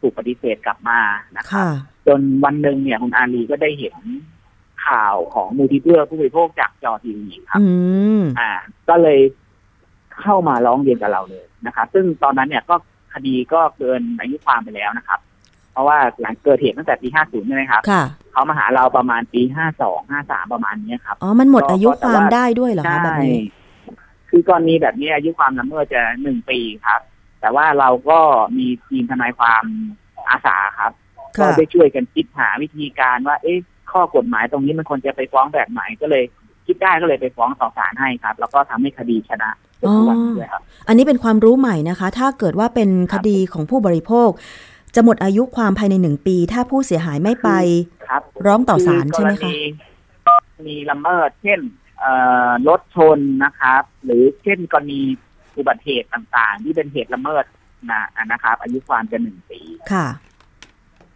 [0.00, 1.00] ถูกปฏิเสธกลับมา
[1.36, 1.68] นะครับค่ะ
[2.06, 3.96] จนวันหนึ่งเนี่ยคุณอาลีก็ได้เห็น
[4.86, 7.66] ข่าวของมูลที่เพื่อผู้บริโภคจากจอทีวีครับอื
[8.20, 8.50] มอ่า
[8.88, 9.18] ก็เลย
[10.20, 12.74] เข้ามาร้องเรียนกับเราเลย นะครับ ซึ่งตอนนั้นเนี่ยก็
[13.14, 15.20] คดีก็เกินอายุความไปแล้วนะครับ
[15.72, 19.42] เพราะว่าหลังเกิดเหตุตั้งแต่ปี 50 ใช่ไหมครับค่ะเขามาหาเราประมาณปี
[19.80, 23.40] 52 53 ประมาณเนี้ยครับ อ๋อ มันหมดก็อายุก็แต่ความว่าได้ด้วยเหรอคะแบบนี้
[24.30, 27.00] คือกรณีแบบนี้อายุความละเมิดจะหนึ่งปีครับ
[27.40, 28.20] แต่ว่าเราก็
[28.58, 29.64] มีทีมทนายความ
[30.30, 30.92] อาสาครับ
[31.38, 33.58] ก็ค่ะได้ช่วยกันคิดหาวิธีการว่า เอ๊ะ
[33.92, 36.24] ข้อกฎหมายตรงนี้มันควรจะไปฟ้องแบบไหนก็เลย
[36.66, 44.30] คิดได้ก็เลยไปฟ้องต่อศาลให้ครับ แล้วก็ทำให้คดีชนะจน ทุกวันนี้ด้วยครับอันนี้เป็นความรู้ใหม่นะคะ ถ้าเกิดว่าเป็นคดีของผู้บริโภค
[44.94, 47.50] จะหมดอายุความภายในหนึ่งปี ถ้าผู้เสียหายไม่ไป
[48.08, 49.58] ครับร้องต่อศาลใช่ไหมกรคะณี
[50.66, 51.60] มีละเมิดเช่น
[52.00, 52.12] เอ่
[52.48, 55.00] อรถชนนะครับ หรือเช่นกรณี
[55.56, 57.44] อุบัติเหตุต่างๆ ที่เป็นเหตุละเมิด
[57.90, 59.60] นะนะครับ อายุความจะหนึ่งปี
[59.92, 60.06] ค่ะ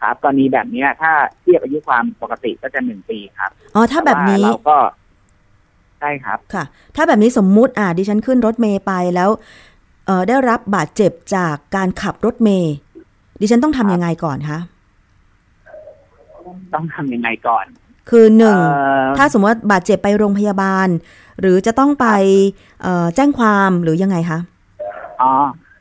[0.01, 4.79] ครับกรณีแบบเนี้ยถ้าเทียบอายุความปกติก็จะหนึ่งปีครับอ๋อถ้าแบบนี้ต่ว่าเราก็
[6.01, 6.65] ใช่ครับ ค่ะ
[6.97, 9.31] ถ้าแบบนี้สมมุติอ่าดิฉันขึ้นรถเมย์ไปแล้ว
[10.07, 12.75] เอ่อได้รับบาดเจ็บจากการขับรถเมย์
[13.41, 14.59] ดิฉันต้องทำยังไงก่อนคะ
[16.75, 17.65] ต้องทำยังไงก่อน
[18.11, 20.89] คือหนึ่งเอ่อถ้าสมมติว่าบาดเจ็บไปโรงพยาบาล
[21.41, 22.07] หรือจะต้องไป
[22.83, 24.39] เอ่อแจ้งความหรือยังไงคะ
[25.23, 25.33] อ๋อ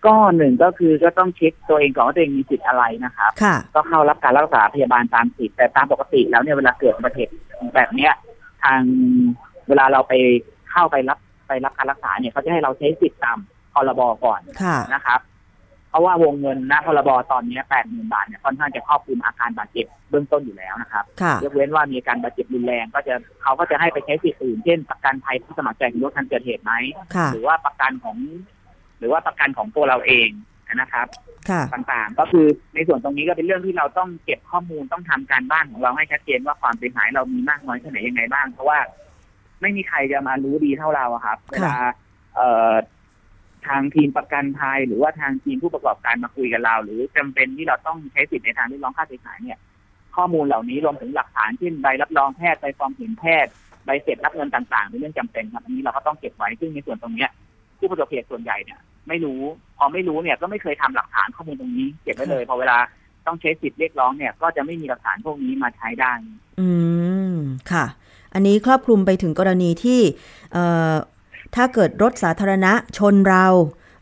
[0.06, 7.34] ก็หนึ่งก็คือก็ต้องเช็คตัวเองก่อนว่าตัวเองมีสิทธิ์อะไรนะครับค่ะก็เข้ารับการรักษาพยาบาลตามสิทธิ์แต่ตามปกติแล้วเนี่ยเวลาเกิดอุบัติเหตุ
[7.76, 8.14] แบบเนี้ย
[8.64, 8.82] ทาง
[9.68, 10.14] เวลาเราไป
[10.72, 13.38] เข้าไปรับไปรับการรักษาเนี่ยเขาจะให้เราใช้สิทธิ์ตาม
[13.74, 15.20] พรบก่อนค่ะนะครับ
[15.90, 26.74] เพราะว่าวงเงินนะพรบตอนนี้แปดหมื่นบาทเนี่ยค่อนข้างจะครอบคลุมอาการบาดเจ็บเบื้องต้นอยู่แล้วนะครับค่ะยกเว้นว่ามีอาการบาดเจ็บรุนแรง ก็จะเขาก็จะให้ไปใช้สิทธิ์อื่นเช่น ประกันภัยผู้สมัครใจของรถคันเกิดเหตุไหม
[27.16, 28.18] ค่ะหรือว่าประกันของ
[29.00, 30.30] หรือว่าประกันของตัวเราเอง
[30.76, 31.08] นะครับ
[31.50, 38.80] ค่ะต่างๆ ก็คือในส่วนตรงนี้ก็เป็นเรื่องที่เราต้องเก็บข้อมูลต้องทำการบ้านของเราให้ชัดเจนว่าความเสียหายเรามีมากน้อยแค่ไหนยังไงบ้าง เพราะว่า
[39.62, 41.76] ไม่มีใครจะมารู้ดีเท่าเราอะครับเวลา
[42.36, 42.74] เอ่อ
[43.68, 49.60] ทางทีมประกันภัยหรือว่าทางทีมผู้ประกอบการมาคุยกับเรา หรือจำเป็นที่เราต้องใช้สิทธิ์ในทางเรียกร้องค่าเสียหายเนี่ย
[50.16, 53.52] ข้อมูลเหล่านี้รวมถึงหลักฐานเช่นใบรับรองแพทย์ใบฟอร์มเห็นแพทย์
[53.86, 57.30] ใบเสร็จรับเงินต่างๆเป็นเรื่องจำเป็นครับอันนี้เราก็ต้องเก็บไว้ซึ่งในส่วนตรงเนี้ย
[57.80, 59.42] ผู้ประสบเหตุส่วนใหญ่เนี่ยไม่รู้
[59.78, 62.78] พอไม่รู้เนี่ยก็ไม่เคยทำหลักฐานข้อมูลตรงนี้เก็บไว้เลยพอเวลา
[63.28, 66.12] ต้องใช้สิทธิ์เรียกร้องเนี่ย ก็จะไม่มีหลักฐานพวกนี้มาใช้ได้
[66.60, 66.70] อื
[67.34, 67.36] ม
[67.72, 67.86] ค่ะ
[68.38, 70.00] อันนี้ครอบคลุมไปถึงกรณีที่
[70.54, 70.94] เอ่อ
[71.56, 73.46] ถ้าเกิดรถสาธารณะชนเรา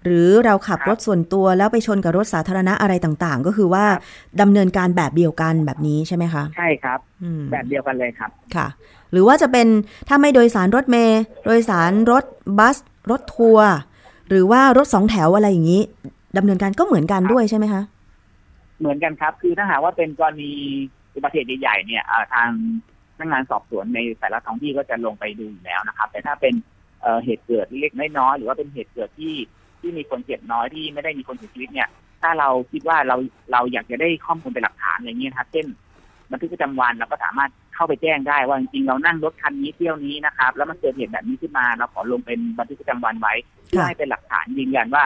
[0.04, 3.86] หรือเราขับรถส่วนตัวแล้วไปชนกับรถสาธารณะอะไรต่างๆ ก็คือว่า
[4.42, 8.68] ดำเนินการแบบเดียวกันแบบนี้ใช่ไหมคะ ใช่ครับอืมแบบเดียวกันเลยครับค่ะ
[9.12, 9.68] หรือว่าจะเป็น
[10.08, 12.24] ถ้าไม่โดยสารรถเมล์โดยสารรถ
[12.58, 12.78] บัส
[13.12, 13.70] รถทัวร์
[14.30, 15.82] หรือว่ารถสองแถวอะไรอย่างนี้
[16.38, 17.82] ดำเนินการก็เหมือนกันด้วยใช่ไหมคะ
[18.80, 20.52] เหมือนกันครับ คือถ้าหากว่าเป็นกรณี
[21.16, 22.50] อุบัติเหตุใหญ่ๆเนี่ยเอ่อทาง
[23.16, 26.54] พนักงานสอบสวนในแต่ละท้องที่ก็จะลงไปดูอยู่แล้วนะครับ แต่ถ้าเป็น
[27.26, 29.36] เหตุเกิดเล็กน้อยหรือว่าเป็นเหตุเกิดที่
[29.82, 31.90] ที่มีคนเจ็บน้อยที่ไม่ได้มีคนเสียชีวิตเนี่ย
[32.22, 33.16] ถ้าเราคิดว่าเรา
[33.52, 35.66] เราอยากจะได้ข้อมูลเป็นหลักฐานอะไรเงี้ยนะครับเช่น
[36.32, 43.34] บันทึกประจำวันเราก็สามารถเข้าไปแจ้งได้ว่าจริงๆเรานั่งรถคันนี้เที่ยวนี้นะครับ แล้วมันเกิดเหตุแบบนี้ขึ้นมาเราขอลงเป็นบันทึกประจำวันไว้
[43.68, 45.04] เพื่อให้เป็นหลักฐานยืนยันว่า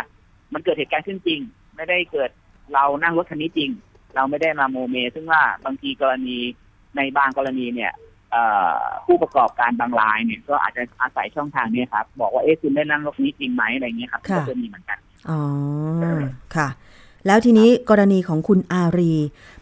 [0.53, 1.39] มันเกิดเหตุการณ์ขึ้นจริง
[1.75, 2.29] ไม่ได้เกิด
[2.73, 3.71] เรานั่งรถคันนี้จริง
[4.15, 6.37] เราไม่ได้มาโมเม ซึ่งว่าบางทีกรณี
[6.97, 7.91] ในบางกรณีเนี่ย
[8.31, 14.97] เอ่อผู้ประกอบการบางรายเนี่ยก็อาจจะอาศัยช่องทางเนี้ครับ บอกว่าเอ๊ะคุณได้นั่งรถนี้จริงไหมอะไรเงี้ยครับค่ะก็จะมีเหมือนกัน
[15.29, 15.41] อ๋อ
[16.55, 16.69] ค่ะ
[17.27, 19.13] แล้วทีนี้กรณีของคุณอารี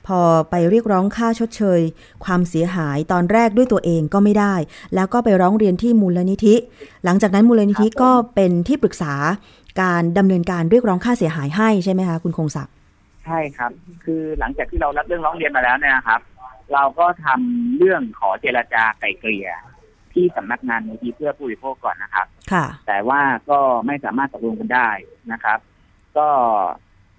[0.08, 1.82] พอไปเรียกร้องค่าชดเชย
[2.26, 4.56] ความเสียหายตอนแรกด้วยตัวเองก็ไม่ได้
[4.96, 6.56] แล้วก็ไปร้องเรียนที่มูลนิธิ
[7.06, 9.14] หลังจากนั้นมูลนิธิครับผมก็เป็นที่ปรึกษา
[9.82, 12.74] การดำเนินการเรียกร้องค่าเสียหายให้ใช่ไหมคะคุณคงศักดิ์
[13.26, 13.72] ใช่ครับ
[14.04, 16.20] คือหลังจากที่เรารับเรื่องร้องเรียนมาแล้วเนี่ยนะครับ
[16.74, 19.50] เราก็ทำเรื่องขอเจรจาไกลเกลี่ย
[20.14, 24.90] ที่สำนักงานมูลที่เพื่อผู้บริโภคก่อนนะครับ ค่ะ แต่ว่าก็ไม่สามารถตกลงกันได้
[25.32, 25.60] นะครับ
[26.18, 26.28] ก็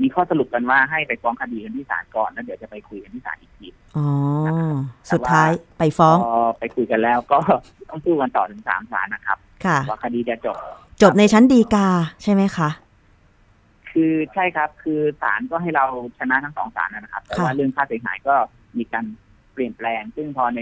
[0.03, 4.07] มีข้อสรุปกันว่าให้ไปฟ้องคดีกันที่ศาลก่อนแล้วเดี๋ยวจะไปคุยกันที่ศาลอีกทีอ๋อ
[5.13, 7.39] สุดท้ายไปฟ้องพอไปคุยกันแล้วก็
[7.89, 10.57] ต้องสู้กันต่อถึงสามศาลนะครับ ค่ะว่าคดีจะจบ
[11.03, 11.89] จบในชั้นดีกา
[12.23, 12.71] ใช่ไหมคะ
[13.91, 15.85] คือใช่ครับ คือศาลก็ให้เรา
[16.19, 18.35] ชนะทั้งสองศาลนะครับ แต่ว่าค่ะเรื่องค่าเสียหายก็
[18.79, 20.61] มีการเปลี่ยนแปลง ซึ่งพอใน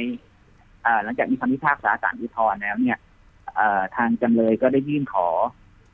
[0.83, 2.99] เอ่อหลังจากมีคำพิพากษาศาลอุทธรณ์แล้วเนี่ย
[3.57, 5.29] เอ่อทางจำเลยก็ได้ยื่นขอ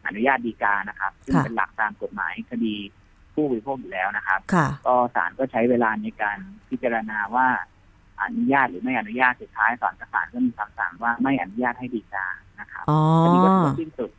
[0.07, 2.75] อนุญาตฎีกานะครับ ซึ่งเป็นหลักตามกฎหมายคดี
[3.35, 6.38] ผู้บริโภคอยู่แล้วนะครับค่ะก็ศาลก็ใช้เวลาในการ
[6.69, 7.49] พิจารณาว่า
[8.23, 12.27] อนุญาตหรือไม่อนุญาตสุดท้ายศาลศาลก็มีคำสั่งว่าไม่อนุญาตให้ฎีกา
[12.61, 14.11] นะครับอ๋อคดีก็ถือว่าสิ้นสุด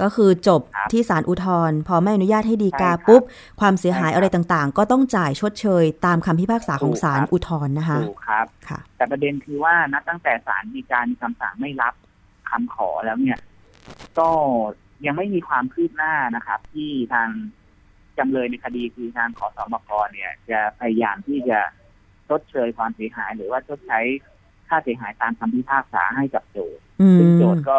[0.00, 3.22] ก็คือจบครับที่ศาลอุทธรณ์พอไม่อนุญาตให้ดีกาใช่ครับปุ๊บ
[3.60, 11.94] ความเสียหายใช่ครับอะไรต่างๆ ก็ต้องจ่ายชดเชย ตามคำพิพากษาของถูกศาลครับอุทธรณ์นะคะถูกครับค่ะ แต่ประเด็นคือว่านับตั้งแต่ศาลฎีกามีคำสั่งไม่รับ
[12.50, 13.38] คำขอแล้วเนี่ย
[14.18, 14.28] ก็
[15.06, 17.28] ยังไม่มีความคืบหน้านะครับ ที่ทาง
[18.18, 21.60] จำเลยในคดีคือทางขอสมกเนี่ย จะพยายามที่จะ
[22.28, 24.00] ชดเชยความเสียหาย หรือว่าชดใช้
[24.68, 27.78] ค่าเสียหายตามคำพิพากษาให้กับโจทย์อืซึ่งมโจทย์ก็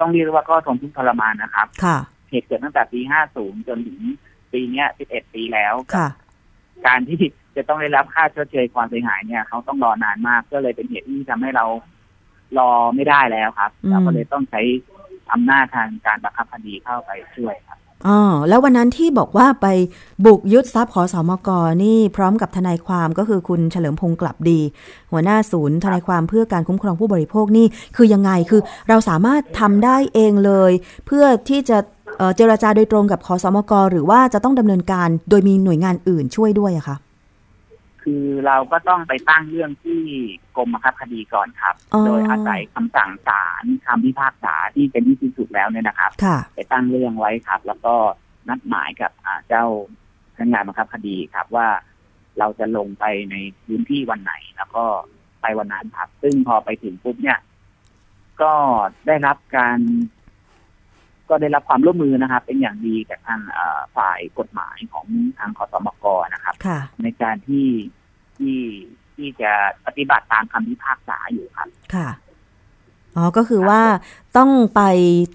[0.00, 1.98] ต้องเรียกว่าก็ทนทุกข์ทรมานนะครับ ค่ะ
[2.30, 3.00] เหตุเกิดตั้งแต่ปี
[3.34, 4.00] 50 จนถึง
[4.52, 6.08] ปีเนี้ย 11 ปีแล้ว ค่ะ
[6.86, 7.20] การที่
[7.56, 11.66] จะต้องได้รับค่าชดเชยความเสียหายเนี่ย เขาต้องรอนานมาก ก็เลยเป็นเหตุที่ทำให้เรา
[12.58, 14.60] รอไม่ได้แล้วครับอืมเราก็เลยต้องใช้
[15.32, 17.69] อำนาจทางการบังคับคดีเข้าไปช่วยครับ
[18.06, 19.66] อ๋อแล้ววันนั้นที่บอกว่าไป
[20.24, 21.48] บุกยึดทรัพย์ขอสอมก
[21.84, 24.60] นี่พร้อมกับทนายความก็คือคุณเฉลิมพงศ์กลับดี
[25.12, 30.70] หัวหน้าศูนย์ทนายความเพื่อการคุ้มครองผู้บริโภคนี่คือยังไงคือเราสามารถทำได้เองเลย
[31.06, 31.78] เพื่อที่จะ
[32.36, 36.96] เจรจาโดยตรงกับขอสอมกหรือว่าจะต้องดำเนินการโดยมีหน่วยงานอื่นช่วยด้วยอะคะ
[38.02, 40.00] คือเราก็ต้องไปตั้งเรื่องที่
[40.56, 47.94] กรมบังคับคดีก่อนครับอ๋อโดยอาศัยคำสั่งศาลคำพิพากษาที่เป็นที่สิ้นสุดแล้วเนี่ยนะครับค่ะไปตั้งเรื่องไว้ครับ แล้วก็
[48.48, 49.64] นัดหมายกับอ่าเจ้า
[50.34, 51.68] พนักงานบังคับคดีครับว่า
[52.38, 54.84] เราจะลงไปในพื้นที่วันไหน แล้วก็
[55.42, 57.38] ไปวันนั้นครับ ซึ่งพอไปถึงปุ๊บเนี่ย
[58.42, 58.52] ก็
[59.06, 59.78] ได้รับการ
[61.30, 65.06] ก็ได้รับความร่วมมือนะครับเป็นอย่างดีจากทางเอ่อฝ่ายกฎหมายของ
[65.38, 67.68] ทางคอสมกนะครับค่ะในการที่
[68.38, 68.58] ที่
[69.16, 69.52] ที่จะ
[69.86, 72.08] ปฏิบัติตามคำพิพากษาอยู่ครับค่ะ
[73.16, 73.82] อ๋อก็คือว่า
[74.36, 74.82] ต้องไป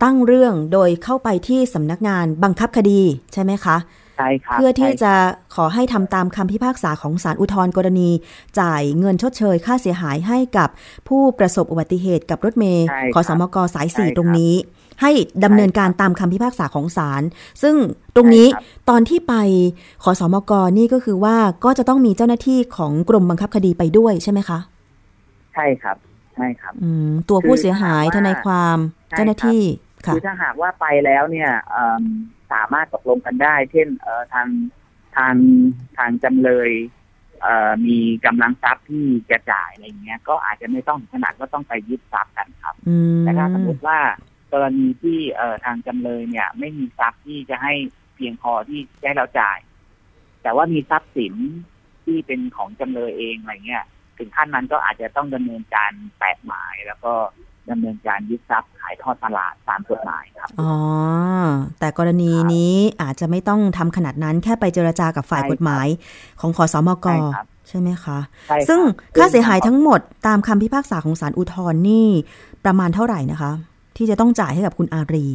[0.03, 3.01] ตั้งเรื่องโดยเข้าไปที่สำนักงานบังคับคดี
[3.33, 3.77] ใช่ไหมคะ
[4.17, 5.13] ใช่ครับเพื่อที่ใช่จะ
[5.55, 8.09] ขอให้ทำตามคำพิพากษาของศาลอุทธรณ์กรณี
[8.59, 10.69] จ่ายเงินชดเชยค่าเสียหายให้กับ
[11.07, 14.53] ผู้ประสบอุบัติเหตุกับรถเมย์ใช่ขอสมกสายสี่ใช่ครับตรงนี้
[15.01, 15.11] ให้
[15.43, 17.21] ดำเนินการตามคำพิพากษาของศาล
[17.61, 17.75] ซึ่ง
[18.15, 19.33] ตรงนี้ใช่ครับตอนที่ไป
[20.03, 24.59] ขอสมกนี่ก็คือว่าก็จะต้องมีเจ้าหน้าที่ของกรมบังคับคดีไปด้วยใช่ไหมคะ
[25.53, 25.97] ใช่ครับ
[26.35, 28.77] ใช่ครับอืมตัวผู้เสียหายคือทถ้าหากว่านายความ
[29.09, 29.61] ใช่เจ้าหน้าที่
[30.05, 32.03] ค่ะคือถ้าหากว่าไปแล้วเนี่ยเอิ่ม
[32.53, 34.47] สามารถตกลงกันได้ เช่นเอ่อทาง
[35.15, 35.35] ทาง
[35.97, 36.71] ทางจำเลย
[37.41, 43.97] เอ่อมีกำลังทรัพย์ที่จะจ่ายอะไรเงี้ย ก็อาจจะไม่ต้องถึงขนาดว่าต้องไปยึดทรัพย์กันครับอืมแต่ถ้าสมมติว่า
[44.55, 47.73] กรณีที่เอ่อทางจำเลยเนี่ย ไม่มีทรัพย์ที่จะให้
[48.15, 49.59] เพียงพอที่จะให้เราจ่าย
[50.43, 51.33] แต่ว่ามีทรัพย์สิน
[52.05, 53.85] ที่เป็นของจำเลยเองอะไรเงี้ย
[54.17, 57.13] ถึงขั้นนั้นก็อาจจะต้องดำเนินการแปดหมายแล้วก็
[57.69, 60.73] ดำเนินการยึดทรัพย์ขายทอดตลาดตามกฎหมายครับครับอ๋อ
[61.79, 65.87] แต่กรณีนี้อาจจะไม่ต้องทำขนาดนั้นแค่ไปเจรจากับฝ่ายใช่ครับกฎหมาย
[66.39, 68.79] ของขอสมก ใช่ครับใช่ไหมคะ ใช่ครับ ซึ่ง
[69.15, 72.07] ค่าเสียหายทั้งหมดตามคำพิพากษาของศาลอุทธรณ์นี่
[72.65, 73.51] ประมาณเท่าไหร่นะคะ
[73.97, 75.27] ที่จะต้องจ่ายให้กับคุณอารี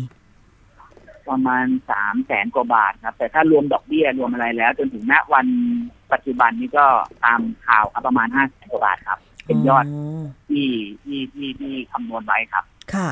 [1.29, 5.47] ประมาณสามแสนกว่าบาทครับ แต่ถ้ารวมดอกเบี้ยรวมอะไรแล้ว จนถึงณวัน
[6.13, 6.87] ปัจจุบันนี้ก็
[7.25, 9.85] ตามข่าวครับประมาณห้าแสนกว่าบาทครับ เป็นยอด
[10.49, 10.69] ที่
[11.05, 13.09] ที่ที่ที่คำนวณไว้ครับ ค่ะ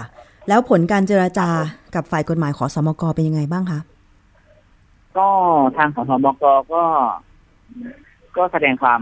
[0.48, 1.48] แล้วผลการเจราจา
[1.94, 3.80] กับฝ่ายกฎหมายขอสมกเป็นยังไงบ้างคะ
[5.18, 5.28] ก็
[5.76, 6.84] ทางสสบกก็
[8.36, 9.00] ก็แสดงความ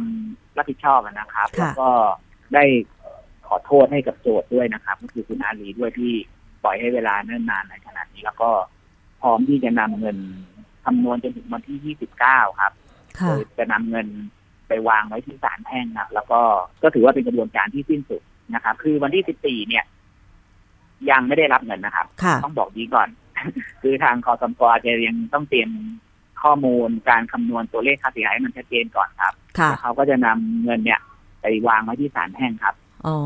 [0.57, 1.91] รับผิดชอบนะครับค่ะแล้วก็
[2.55, 2.65] ได้
[3.47, 6.13] ขอโทษให้กับโจทย์ด้วยนะครับ ก็คือคุณอาลีด้วยที่
[6.63, 8.51] ปล่อยให้เวลาเนิ่นนานในขนาดนี้ แล้วก็
[9.21, 10.17] พร้อมที่จะนำเงิน
[10.85, 12.73] คำนวณจนถึงวันที่ 29 ครับ
[13.19, 14.07] ค่ะโดยจะนำเงิน
[14.69, 16.41] ไปวางไว้ที่ศาลแพ่งครับแล้วก็
[16.83, 18.23] ก็ถือว่าเป็นกระบวนการที่สิ้นสุด
[18.55, 19.85] นะครับ คือวันที่ 14 เนี่ย
[21.11, 23.09] ยังไม่ได้รับเงินนะครับค่ะต้องบอกนี้ก่อน
[23.83, 25.71] คือทางคอสมกอาจจะยังต้องเตรียม
[26.43, 31.01] ข้อมูลการคำนวณตัวเลขค่าเสียหายให้มันชัดเจนก่อนครับค่ะแล้วเขาก็จะนำเงินเนี่ย
[31.43, 32.75] ไปวางไว้ที่ศาลแพ่งครับ
[33.07, 33.17] อ๋อ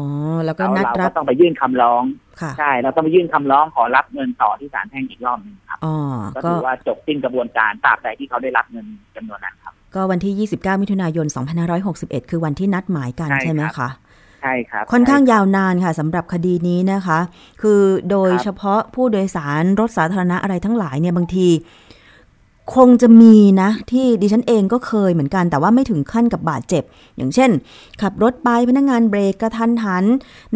[0.45, 2.03] แล้วก็แล้วนัดเรารัก็บต้องไปยื่นคำร้อง
[2.41, 5.95] ค่ะใช่เราต้องไปยื่นคำร้องขอรับเงินต่อที่ศาลแพ่งอีกรอบหนึงครับอ๋อ
[6.35, 11.27] ก็ก็ถือว่าจบสิ้นกระบวนการตราบใดที่เขาได้รับเงินจำนวนนั้นครับ ก็วันที่ 29 มิถุนายน
[11.79, 13.89] 2561 คือวันที่นัดหมายกันใช่ใช่ไหมครับคะ
[14.43, 17.19] ใช่ครับค่อนข้างใช่ยาวนานค่ะสำหรับคดีนี้นะคะ
[17.63, 17.81] คือ
[18.11, 21.47] โดยครับเฉพาะผู้โดยสารรถสาธารณะอะไรทั้งหลายเนี่ยบางที
[22.75, 26.83] คงจะมีนะ ที่ดิฉันเองก็เคยเหมือนกัน แต่ว่าไม่ถึงขั้นกับบาดเจ็บ
[27.17, 27.51] อย่างเช่น
[28.03, 30.05] ขับรถไปพนักงานเบรกกระทันหัน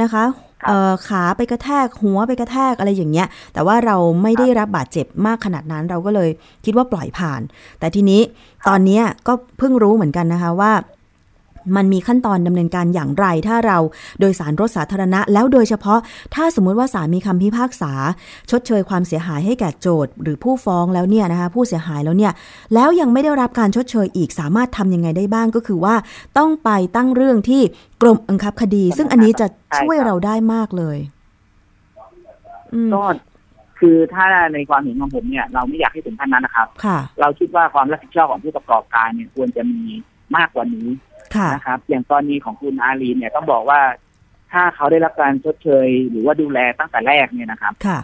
[0.03, 0.25] นะคะ
[0.67, 6.31] เอ่อขาไปกระแทกหัวไปกระแทกอะไรอย่างเงี้ย แต่ว่าเราไม่ได้รับบาดเจ็บมากขนาดนั้นเราก็เลย
[6.65, 7.41] คิดว่าปล่อยผ่าน
[7.79, 8.21] แต่ทีนี้
[8.69, 10.73] ตอนเนี้ยก็เพิ่งรู้เหมือนกันนะคะว่า
[11.77, 13.79] มันมีขั้นตอนดำเนินการอย่างไร ถ้าเรา
[14.21, 15.99] โดยสารรถสาธารณะ แล้วโดยเฉพาะ
[16.35, 17.93] ถ้าสมมุติว่าศาลมีคำพิพากษา
[18.51, 22.33] ชดเชยความเสียหายให้แก่โจทย์ หรือผู้ฟ้องแล้วเนี่ยนะคะผู้เสียหายแล้วเนี่ย
[22.75, 25.95] แล้วยังไม่ได้รับการชดเชยอีกสามารถทำยังไงได้บ้างก็คือว่า
[26.39, 27.63] ต้องไปตั้งเรื่องที่
[28.03, 29.47] กรมบังคับคดี ซึ่งอันนี้จะ
[29.79, 30.99] ช่วยเราได้มากเลย
[32.75, 33.03] อืมก็
[33.79, 39.83] คือถ้าในความเห็นของผมเนี่ย เราไม่อยากให้ถึงขั้นนั้นนะครับค่ะเราคิดว่าความรับผิดชอบของผู้ประกอบการเนี่ยควรจะมี
[40.37, 41.14] มากกว่านี้ค่ะ
[41.55, 43.81] นะครับ อย่างตอนนี้ของคุณอารีเนี่ยต้องบอกว่า
[44.53, 47.99] ถ้าเขาได้รับการชดเชย หรือว่าดูแลตั้งแต่แรกเนี่ยนะครับค่ะ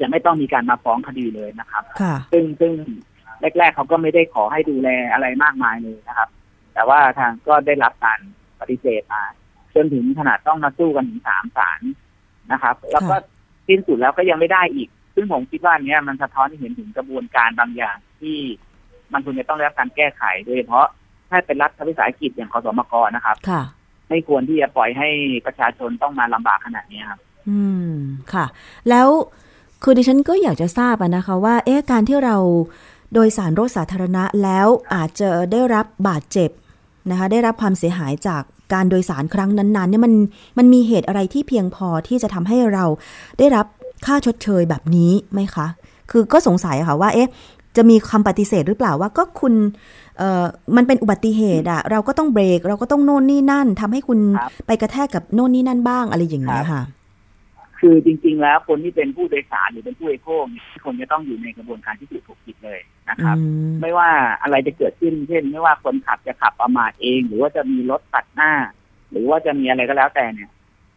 [0.00, 2.72] จะไม่ต้องมีการมาฟ้องคดีเลยนะครับค่ะซึ่งซึ่ง
[3.58, 6.28] แรก ๆ เขาก็ไม่ได้ขอให้ดูแลอะไรมากมายเลยนะครับ
[6.74, 8.20] แต่ว่าทางก็ได้รับการ
[8.60, 9.22] ปฏิเสธมา
[9.74, 11.80] จนถึงขนาดต้องมาสู้กันถึงสามศาล
[12.52, 13.14] นะครับ แล้วก็
[13.68, 18.38] สิ้นสุดแล้วก็ยังไม่ได้อีก ซึ่งผมคิดว่าอันเนี้ยมันสะท้อนให้เห็นถึงกระบวนการบางอย่างที่
[19.12, 20.86] มันควรจะต้องได้รับการแก้ไขโดยเฉพาะ
[21.32, 23.62] ถ้าเป็นรัฐวิสาหกิจอย่างคสมกนะครับ ค่ะ
[24.08, 25.08] ไม่ควรที่จะปล่อยให้
[25.46, 27.92] ประชาชนต้องมาลำบากขนาดนี้ครับ อืม
[28.32, 28.46] ค่ะ
[28.88, 29.08] แล้ว
[29.82, 32.36] คือดิฉันก็อยากจะทราบอะนะคะว่า เอ๊ะการที่เรา
[33.14, 36.50] โดยสารรถสาธารณะแล้วอาจจะได้รับบาดเจ็บ
[37.10, 38.42] นะคะได้รับความเสียหายจาก
[38.74, 40.14] การโดยสารครั้งนั้นๆเนี่ยมัน
[40.58, 42.84] มันมีเหตุอะไรที่เพียงพอที่จะทำให้เรา
[43.38, 43.66] ได้รับ
[44.06, 45.66] ค่าชดเชยแบบนี้ไหมคะ
[46.10, 47.28] คือก็สงสัยอะค่ะว่า เอ๊ะ
[47.76, 49.54] จะมีคำปฏิเสธหรือเปล่าว่าก็คุณ
[50.18, 50.44] เอ่อ
[50.76, 56.82] มันเป็นอุบัติเหตุอะเราก็ต้องเบรก เราก็ต้องโน่นนี่นั่นทำให้คุณครับไปกระแทกกับโน่นนี่นั่นบ้างอะไรอย่างเงี้ยค่ะ
[57.80, 62.80] คือจริง ๆ แล้วคนที่เป็นผู้โดยสารหรือเป็นผู้บริโภคเนี่ยคนจะต้องอยู่ในกระบวนการที่ถูกถูกผิดเลย
[63.10, 64.08] นะครับอืมไม่ว่า
[64.42, 68.52] อะไรจะเกิดขึ้นเช่น ไม่ว่าคนขับจะขับประมาทเอง หรือว่าจะมีรถตัดหน้า
[69.10, 70.50] หรือว่าจะมีอะไรก็แล้วแต่เนี่ย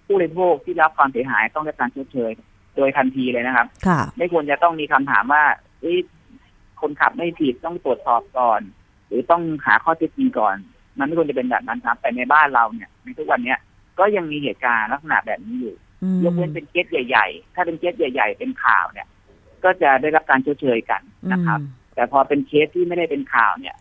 [0.06, 2.32] ผู้บริโภคที่รับความเสียหายต้องได้รับการชดเชย
[2.76, 5.44] โดยทันทีเลยนะครับค่ะไม่ควรจะต้องมีคำถามว่า
[5.82, 5.98] เอ้ย
[6.82, 8.62] คนขับไม่ผิดต้องตรวจสอบก่อน
[9.08, 10.56] หรือต้องหาข้อเท็จจริงก่อน
[11.00, 13.60] มันไม่ควรจะเป็นแบบนั้นครับแต่ในบ้านเราเนี่ย ในทุกวันเนี้ย
[14.00, 19.08] ก็ยังมีเหตุการณ์ลักษณะแบบนี้อยู่อืมยกเว้นเป็นเคสใหญ่ ๆ ถ้าเป็นเคสใหญ่ ๆ เป็นข่าวเนี่ย
[19.64, 21.02] ก็จะได้รับการชดเชยกัน
[21.34, 23.76] นะครับอืมแต่พอเป็นเคสที่ไม่ได้เป็นข่าวเนี่ย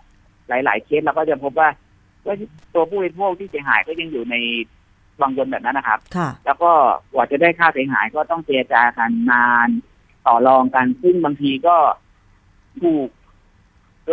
[0.48, 1.68] หลาย ๆ เคสเราก็จะพบว่า
[2.26, 2.34] ว่า
[2.74, 4.36] ตัวผู้บริโภคที่เสียหายก็ยังอยู่ใน
[5.20, 6.70] วังวนแบบนั้นนะครับค่ะแล้วก็
[7.12, 9.68] กว่าจะได้ค่าเสียหายก็ต้องเจรจากันนาน
[10.26, 11.76] ต่อรองกันซึ่งบางทีก็
[12.82, 13.08] ถูก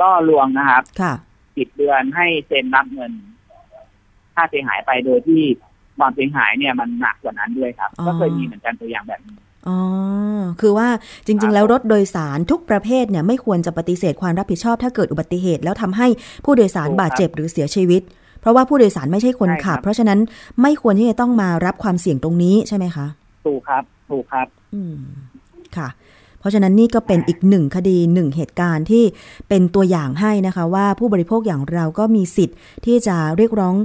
[0.01, 1.13] ล่อลวงนะครับค่ะ
[1.55, 3.11] ปิดเดือนให้เซ็นรับเงิน
[4.35, 5.43] ค่าเสียหายไปโดยที่
[5.97, 9.77] ความเสียหายเนี่ยมันหนักกว่านั้นด้วยครับอ๋อก็เคยมีเหมือนกันตัวอย่างแบบนี้อ๋อ
[10.61, 10.87] คือว่า
[11.27, 16.07] จครัริงบๆแล้วรถโดยสารทุกประเภทเนี่ยไม่ควรจะปฏิเสธความรับผิดชอบถ้าเกิดอุบัติเหตุ แล้วทำให้
[16.45, 18.01] ผู้โดยสารบาดเจ็บหรือเสียชีวิต
[18.41, 20.19] เพราะว่าผู้โดยสารไม่ใช่คนขับ เพราะฉะนั้น
[20.61, 23.07] ไม่ควรที่จะต้องมารับความเสี่ยงตรงนี้ใช่ไหมคะ
[23.45, 24.95] ถูกครับ ถูกครับ อืม
[25.77, 25.87] ค่ะ
[26.41, 29.03] เพราะฉะนั้นนี่ก็เป็นอีกหนึ่งคดีหนึ่งเหตุการณ์ที่
[29.49, 33.75] เป็นตัวอย่างให้นะคะว่าผู้บริโภคอย่างเราก็มีสิทธิ์ที่จะเรียกร้อง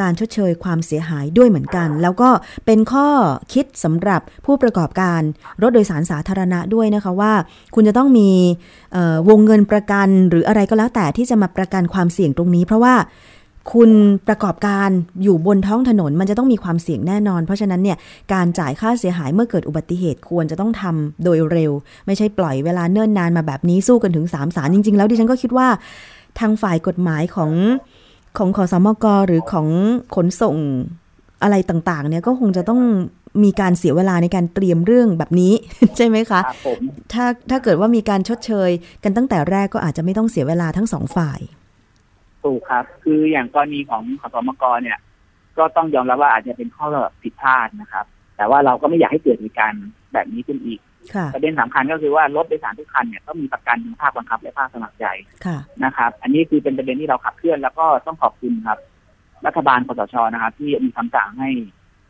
[0.00, 2.30] การชดเชยความเสียหายด้วยเหมือนกัน แล้วก็
[2.66, 3.08] เป็นข้อ
[3.52, 5.20] คิดสำหรับผู้ประกอบการ
[5.62, 7.32] รถโดยสารสาธารณะด้วยนะคะว่า
[7.74, 8.30] คุณจะต้องมี
[9.28, 12.94] วงเงินประกันหรืออะไรก็แล้วแต่ที่จะมาประกันความเสี่ยงตรงนี้ เพราะว่า
[13.72, 13.90] คุณ
[14.28, 14.90] ประกอบการ
[15.22, 17.96] อยู่บนท้องถนนมันจะต้องมีความเสี่ยงแน่นอน เพราะฉะนั้นเนี่ย
[18.32, 21.72] การจ่ายค่าเสียหายเมื่อเกิดอุบัติเหตุควรจะต้องทำโดยเร็ว
[22.06, 25.68] ไม่ใช่ปล่อยเวลาเนิ่นนานมาแบบนี้สู้กันถึงสามศาลจริง ๆ แล้วดิฉันก็คิดว่า
[26.40, 27.52] ทางฝ่ายกฎหมายของ
[28.38, 29.68] ของขอสมกหรือของ
[30.14, 30.56] ขนส่ง
[31.42, 32.80] อะไรต่างๆ เนี่ยก็คงจะต้อง
[33.44, 35.52] มีการเสียเวลาในการเตรียมเรื่องแบบนี้
[35.96, 36.40] ใช่ไหมคะ
[37.12, 38.70] ถ้าถ้าเกิดว่ามีการชดเชย
[39.04, 41.40] กันตั้งแต่แรกก็อาจจะไม่ต้องเสียเวลาทั้งสองฝ่าย
[42.46, 44.98] ถูกครับ คืออย่างกรณีของขสมกเนี่ย
[45.58, 46.86] ก็ต้องยอมรับว่าอาจจะเป็นข้อ
[47.22, 48.06] ผิดพลาดนะครับ
[48.36, 50.80] แต่ว่าเราก็ไม่อยากให้เกิดเหตุการณ์แบบนี้ขึ้นอีก
[51.34, 55.06] ประเด็นสำคัญก็คือว่ารถโดยสารทุกคันเนี่ยต้องมีประกันภาคบังคับและภาคสมัครใจ
[55.84, 58.78] นะครับ อันนี้คือเป็นประเด็นที่เราขับเคลื่อนแล้วก็ต้องขอบคุณครับ
[59.46, 61.50] รัฐบาลคสชนะครับ ที่มีคำสั่งให้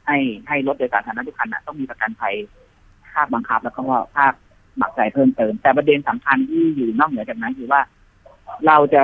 [0.06, 0.18] ให้
[0.48, 2.34] ให้รถโดยสารสาธารณะทุกคันต้องมีประกันภัย
[3.14, 3.82] ภาคบังคับ แล้วก็
[4.16, 4.32] ภาค
[4.72, 7.80] สมัครใจเพิ่มเติม แต่ประเด็นสำคัญที่อยู่นอกเหนือจากนั้นคือว่า
[8.66, 9.02] เราจะ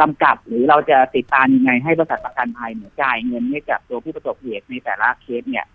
[0.00, 5.66] กำกับหรือเราจะติดตามยังไงให้บริษัทประกันภัยเนี่ยจ่ายเงินให้กับตัวผู้ประสบเหตุในแต่ละเคสเนี่ย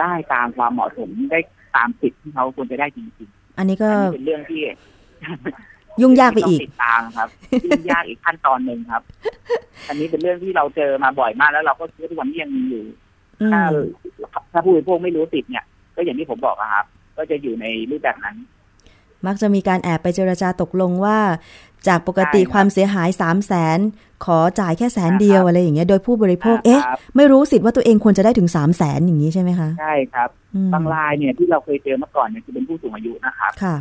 [0.00, 1.40] ได้ตามความเหมาะสมได้
[1.76, 4.60] ตามสิทธิ์ที่เขาควรจะได้จริงๆอันนี้ก็เป็นเรื่องที่
[6.00, 7.28] ยุ่งยากไปอีกติดตามครับ
[7.64, 9.02] ยุ่งยากอีกขั้นตอนหนึ่งครับ
[9.88, 12.84] อันนี้เป็นเรื่องที่เราเจอมาบ่อยมากแล้วเราก็คิดว่าทุกวันนี้ยังมีอยู่
[13.52, 13.60] ถ้า
[14.52, 15.64] ถ้าผู้บริโภคไม่รู้สิทธิ์เนี่ย
[15.96, 18.36] ก็อย่างที่ผมบอกครับ ก็จะอยู่ในรูปแบบนั้น
[19.26, 21.18] มักจะมีการแอบไปเจรจาตกลงว่า
[21.88, 23.78] จากปกติความเสียหายสามแสน
[24.24, 26.82] ขอจ่ายแค่แสนเดียวอะไรอย่างเงี้ยโดยผู้บริโภคเอ๊ะ
[27.16, 30.28] ไม่รู้สิทธิ์ว่าตัวเองควรจะได้ถึงสามแสนอย่างนี้ใช่ไหมคะใช่ครับ
[30.74, 33.76] บางรายเนี่ยที่เราเคยเจอเมื่อก่อนเนี่ยคือเป็นผู้สูงอายุนะครับค่ะ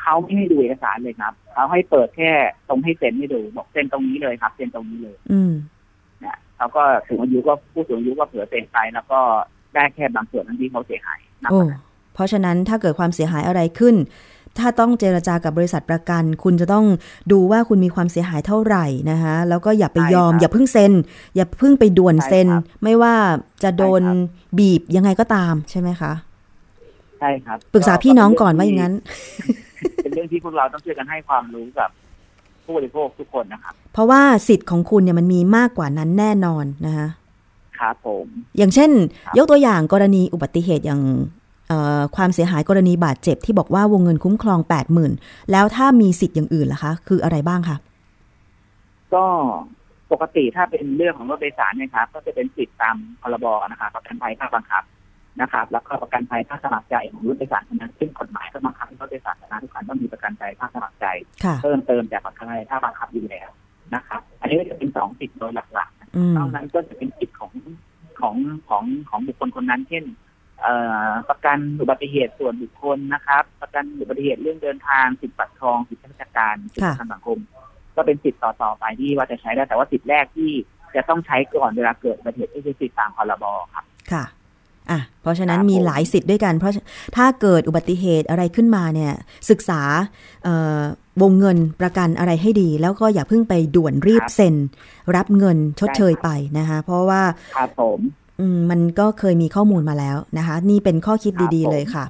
[0.00, 2.30] เขาไม่ให้ดูเอกสารเลยครับเขาให้เปิดแค่
[2.68, 5.52] ตรงให้เซ็นให้ดูบอกเซ็นตรงนี้เลยครับเซ็นตรงนี้เลย อืม
[6.20, 9.20] เนี่ยเขาก็สูงอายุก็ผู้สูงอายุก็เผื่อเซ็นไปแล้วก็
[9.74, 11.18] ได้แค่บางส่วนนั้นที่เขาเสียหาย
[11.50, 11.60] โอ้
[12.14, 13.94] เพราะฉะนั้นถ้าเกิดความเสียหายอะไรขึ้น
[14.58, 16.84] ถ้าต้องเจรจากับบริษัทประกัน คุณจะต้อง
[17.32, 20.92] ดูว่าคุณมีความเสียหายเท่าไหร่นะคะแล้วก็อย่าไปยอม อย่าเพิ่งเซ็น
[21.36, 22.48] อย่าเพิ่งไปด่วนเซ็น
[22.82, 23.14] ไม่ว่า
[23.62, 24.02] จะโดน
[24.58, 26.12] บีบยังไงก็ตามใช่ไหมคะ
[27.18, 28.94] ใช่ครับปรึกษาพี่น้องก่อนว่าอย่างนั้น
[30.02, 31.90] เป็นเรื่องที่พวกเราต้องช่วยกันให้ความรู้กับ
[32.64, 37.08] ผู้บริโภคทุกคนนะครับเพราะว่าสิทธิ์ของคุณเนี่ยมันมีมากกว่านั้นแน่นอนนะคะ
[37.78, 38.26] ครับผม
[38.58, 38.90] อย่างเช่น
[39.38, 41.02] ยกตัวอย่างกรณีอุบัติเหตุอย่าง
[42.16, 45.12] ความเสียหายกรณีบาดเจ็บที่บอกว่าวงเงินคุ้มครองแปดหมื่น
[45.52, 47.76] แล้วถ้ามีสิทธิ์อย่างอื่นล่ะคะ คืออะไรบ้างคะ
[49.14, 49.24] ก็
[50.12, 54.82] ปกติถ้าเป็นเรื่องของรถโดยสารเนี่ยครับก็จะเป็นสิทธิ์ตามพรบนะครับประกันภัยภาคบังคับ
[55.40, 61.06] นะครับ แล้วก็ประกันภัยภาคสมัครใจของรถโดยสารนั้นซึ่งกฎหมายก็บังคับให้รถโดยสารนะทุกคันต้องมีประกันภัยภาคสมัครใจ
[61.62, 63.48] เพิ่มเติมจากประกันภัยภาคบังคับอยู่แล้ว
[63.94, 67.52] นะครับ อันนี้ก็จะเป็นสองสิทธิ์โดยหลักๆนอกนั้นก็จะเป็นสิทธิ์ของ
[68.20, 68.34] ของ
[68.68, 70.04] ของของบุคคลคนนั้นเช่น
[71.30, 77.38] ประกันอุบัติเหตุส่วนบุคคลนะครับ ประกันอุบัติเหตุเรื่องเดินทางสิทธิบัตรทองสิทธิราชการสิทธิประกันสังคม
[77.96, 80.50] ก็เป็นสิทธิ์ต่อต่อไปที่ว่าจะใช้ได้แต่ว่าสิทธิ์แรกที่
[80.96, 84.24] จะต้องใช้ก่อนเวลาเกิดอุบัติเหตุก็คือสิทธิ์ตามพรบครับค่ะ
[84.90, 86.72] อะเพราะฉะนั้นมีหลายสิทธิ์ด้วยกัน เพราะ
[87.16, 89.12] ถ้าเกิดอุบัติเหตุอะไรขึ้นมาเนี่ย
[89.50, 89.80] ศึกษา
[91.22, 94.54] วงเงินประกันอะไรให้ดี แล้วก็อย่าเพิ่งไปด่วนรีบเซ็น
[95.16, 97.22] รับเงินชดเชยไปนะคะเพราะว่า
[97.56, 97.98] ครับผม
[98.70, 102.04] มันก็เคยมีข้อมูลมาแล้วนะคะ นี่เป็นข้อคิดดีๆเลยค่ะ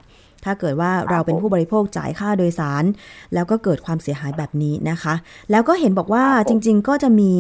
[0.45, 2.85] ถ้าเกิดว่าเราเป็นผู้บริโภคจ่ายค่าโดยสาร
[3.35, 5.15] แล้วก็เกิดความเสียหายแบบนี้นะคะ
[5.51, 7.33] แล้วก็เห็นบอกว่าจริง ๆ ก็จะมี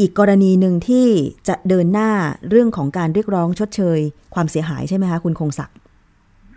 [0.00, 1.06] อีกกรณีหนึ่งที่
[1.48, 2.10] จะเดินหน้า
[2.48, 3.98] เรื่องของการเรียกร้องชดเชย
[4.34, 5.76] ความเสียหายใช่ไหมคะ คุณคงศักดิ์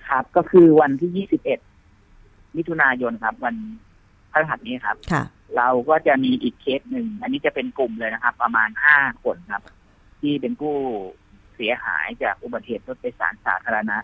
[0.09, 1.27] ครับ ก็คือวันที่
[1.87, 3.55] 21 มิถุนายนครับ วัน
[4.31, 5.23] พฤหัสนี้ครับค่ะ
[5.57, 9.63] เราก็จะมีอีกเคสหนึ่ง อันนี้จะเป็นกลุ่มเลยนะครับ ประมาณห้าคนครับ
[10.21, 10.75] ที่เป็นผู้
[11.55, 13.97] เสียหายจากอุบัติเหตุรถโดยสารสาธารณะ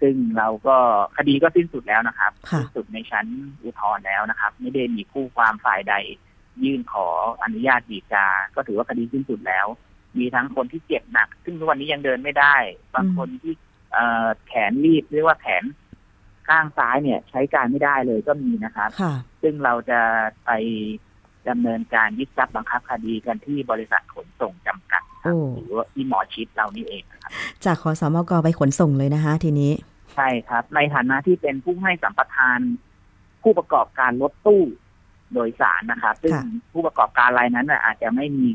[0.00, 0.76] ซึ่งเราก็
[1.16, 3.26] คดีก็สิ้นสุดแล้วนะครับสิ้นสุดในชั้น
[3.62, 5.94] อุทธรณ์แล้วนะครับ ไม่ได้มีคู่ความฝ่ายใด
[6.64, 7.08] ยื่นขอ
[7.42, 9.66] อนุญาตดีกา ก็ถือว่าคดีสิ้นสุดแล้ว
[10.18, 12.56] มีทั้งคนที่เจ็บหนัก ซึ่งทุกวันนี้ยังเดินไม่ได้
[12.94, 13.54] บางคนที่
[14.46, 15.64] แขนรีบเรียกว่าแขน
[16.48, 18.90] ข้างซ้ายเนี่ย ใช้การไม่ได้เลยก็มีนะครับ
[19.42, 20.00] ซึ่งเราจะ
[20.46, 20.50] ไป
[21.48, 25.02] ดำเนินการยึดทรัพย์บังคับคดีกันที่บริษัทขนส่งจำกัด
[25.56, 27.30] หรือว่าที่หมอชิดเรานี่เองครับ
[27.64, 29.72] จากขอสมกไปขนส่งเลยนะคะ ทีนี้
[30.14, 32.58] ใช่ครับ ในฐานะที่เป็นผู้ให้สัมปทาน
[33.42, 34.62] ผู้ประกอบการรถตู้
[35.34, 36.34] โดยสารนะครับซึ่ง
[36.72, 38.48] ผู้ประกอบการรายนั้นอาจจะไม่มี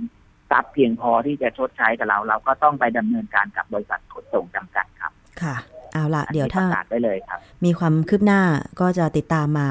[0.51, 5.11] ทรัพย์เพียงพอที่จะชดใช้กับเรา เราก็ต้องไปดำเนินการกับบริษัทขนส่งจำกัดครับ
[5.41, 5.55] ค่ะ
[5.93, 8.41] เอาละเดี๋ยวถ้าประกาศได้เลยครับมีความคืบหน้า
[8.79, 9.67] ก็จะติดตามมา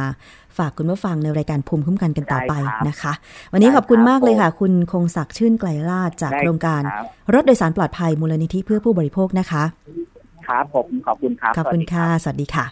[0.58, 3.12] ฝากคุณผู้ฟังในรายการภูมิคุ้มกันกันต่อไปได้ครับนะคะ
[3.52, 9.62] วันนี้ขอบคุณได้ครับมากเลยค่ะผมคุณคงศักดิ์ชื่นไกลลาดจากได้โครงการครับรถโดยสารปลอดภัยมูลนิธิเพื่อผู้บริโภคนะคะ
[10.48, 12.64] ครับผมขอบคุณครับขอบคุณสวัสดีค่ะ สวัสดีค่ะ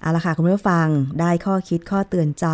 [0.00, 0.86] เอาละค่ะคุณผู้ฟัง
[1.20, 2.46] ได้ข้อคิดข้อเตือนใจ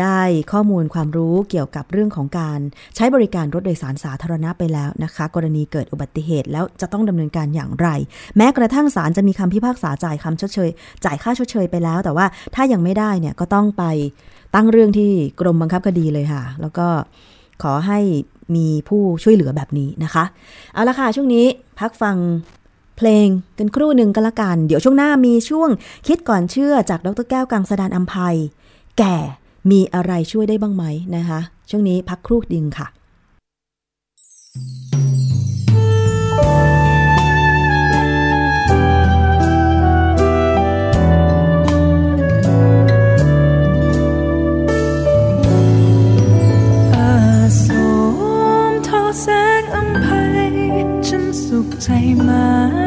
[0.00, 0.20] ได้
[0.52, 2.58] ข้อมูลความรู้เกี่ยวกับเรื่องของการ
[2.96, 7.88] ใช้บริการรถโดยสารสาธารณะไปแล้วนะคะ กรณีเกิดอุบัติเหตุแล้วจะต้องดำเนินการอย่างไร
[8.36, 10.70] แม้กระทั่งศาลจะมีคำพิพากษาจ่ายคำชดเชย
[11.04, 13.84] จ่ายค่าชดเชยไปแล้ว แต่ว่าถ้ายังไม่ได้เนี่ยก็ต้องไป
[14.54, 15.10] ตั้งเรื่องที่
[15.40, 16.86] กรมบังคับคดีเลยค่ะ แล้วก็
[17.62, 18.00] ขอให้
[18.56, 20.24] มีผู้ช่วยเหลือแบบนี้นะคะ
[20.74, 21.46] เอาละค่ะช่วงนี้
[21.80, 22.16] พักฟัง
[23.02, 25.70] เพลงกันครู่หนึ่งกันละกัน เดี๋ยวช่วงหน้ามีช่วง
[26.06, 28.36] คิดก่อนเชื่อจากดรแก้วกังสดานอัมภัย
[28.98, 29.16] แก่
[29.70, 30.84] มีอะไรช่วยได้บ้างไหม
[31.16, 31.40] นะคะ
[31.70, 32.86] ช่วงนี้พักครู่ดิงค่ะ
[46.94, 47.12] อา
[47.64, 47.66] ส
[48.70, 49.26] มทอแส
[49.60, 50.06] งอำไพ
[51.06, 51.88] ฉันสุขใจ
[52.28, 52.79] มา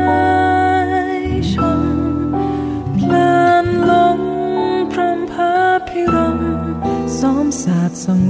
[8.12, 8.22] อม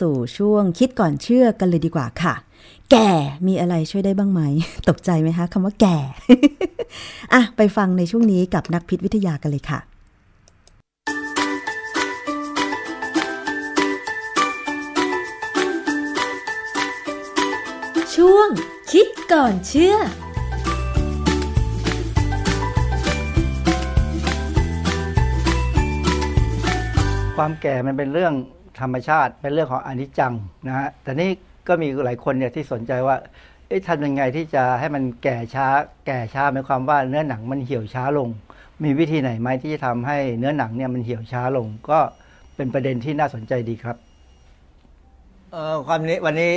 [0.00, 2.34] สู่ช่วงคิดก่อนเชื่อกันเลยดีกว่าค่ะ
[2.90, 3.10] แก่
[3.46, 4.40] มีอะไรช่วยได้บ้างไหม
[4.88, 5.96] ตกใจไหมคะคำว่าแก่
[7.34, 9.80] อะไปฟังในช่วงนี้กับนักพิษวิทยากันเลยค่ะ
[18.14, 18.48] ช่วง
[18.92, 19.96] คิดก่อนเชื่อ
[27.36, 28.34] ความแก่มันเป็นเรื่อง
[28.80, 30.34] ธรรมชาติเป็นเรื่องของอนิจจัง
[30.66, 31.30] นะฮะแต่นี่
[31.68, 33.16] ก็มีหลายคนเนี่ยที่สนใจว่า
[33.68, 35.66] เอ๊ะทำยังไงที่จะให้มันแก่ช้า
[36.06, 38.28] แก่ช้าหมายความว่าเนื้อหนังมันเหี่ยวช้าลง
[38.84, 41.98] มีวิธีไหนไหมที่จะทำให้เนื้อหนังเนี่ยมันเหี่ยวช้าลง ก็
[42.56, 43.96] เป็นประเด็นที่น่าสนใจดีครับ
[45.52, 46.52] เอ่อความนี้วันนี้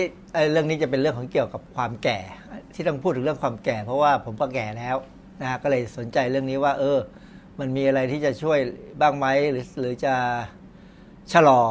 [0.51, 2.19] เรื่องนี้จะเป็นเรื่องของเกี่ยวกับความแก่
[2.73, 4.95] ที่ต้องพูดถึงเรื่องความแก่ เพราะว่าผมก็แก่แล้ว
[5.41, 6.99] นะฮะก็เลยสนใจเรื่องนี้ว่า เออ
[7.59, 8.59] มันมีอะไรที่จะช่วย
[9.01, 10.15] บ้างไหมหรือหรือจะ
[11.33, 11.61] ชะลอ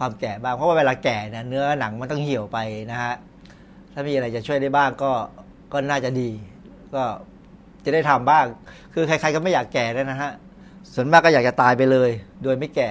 [0.00, 2.58] ความแก่บ้าง เพราะว่าเวลาแก่เนี่ยเนื้อหนังมันต้องเหี่ยวไป
[2.90, 3.14] นะฮะ
[3.92, 5.12] ถ้ามีอะไรจะช่วยได้บ้างก็
[5.72, 6.30] ก็น่าจะดี
[6.94, 7.02] ก็
[7.84, 8.44] จะได้ทำบ้าง
[8.94, 10.30] คือใครๆก็ไม่อยากแก่แล้วนะฮะ
[10.94, 12.10] ส่วนมากก็อยากจะตายไปเลย
[12.42, 12.90] โดยไม่แก่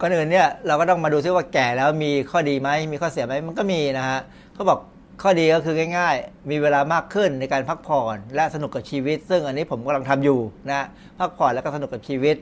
[0.00, 4.20] ก่อนอื่นเนี่ยเราก็ต้องมาดูซิว่าแก่แล้วมีข้อดีไหมมีข้อเสียไหมมันก็มีนะฮะ
[4.54, 4.78] เขาบอก
[5.22, 10.38] ข้อดีก็คือง่าย ๆ มีเวลามากขึ้นในการพักผ่อนและสนุกกับชีวิต ซึ่งอันนี้ผมกำลังทำอยู่
[10.70, 10.86] นะ
[11.18, 12.36] พักผ่อนแล้วก็สนุกกับชีวิต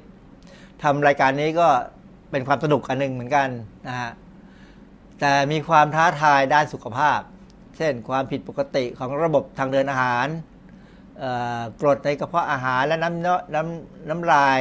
[0.83, 1.69] ทำรายการนี้ก็
[2.33, 3.49] เป็นความสนุกอันหนึ่งเหมือนกัน
[3.89, 4.11] นะฮะ
[5.21, 7.21] แต่มีความท้าทายด้านสุขภาพ
[7.77, 10.27] เช่นความผิดปกติของระบบทางเดินอาหาร
[11.81, 14.61] กรดในกระเพาะอาหารและน้ำน้ำน้ำลาย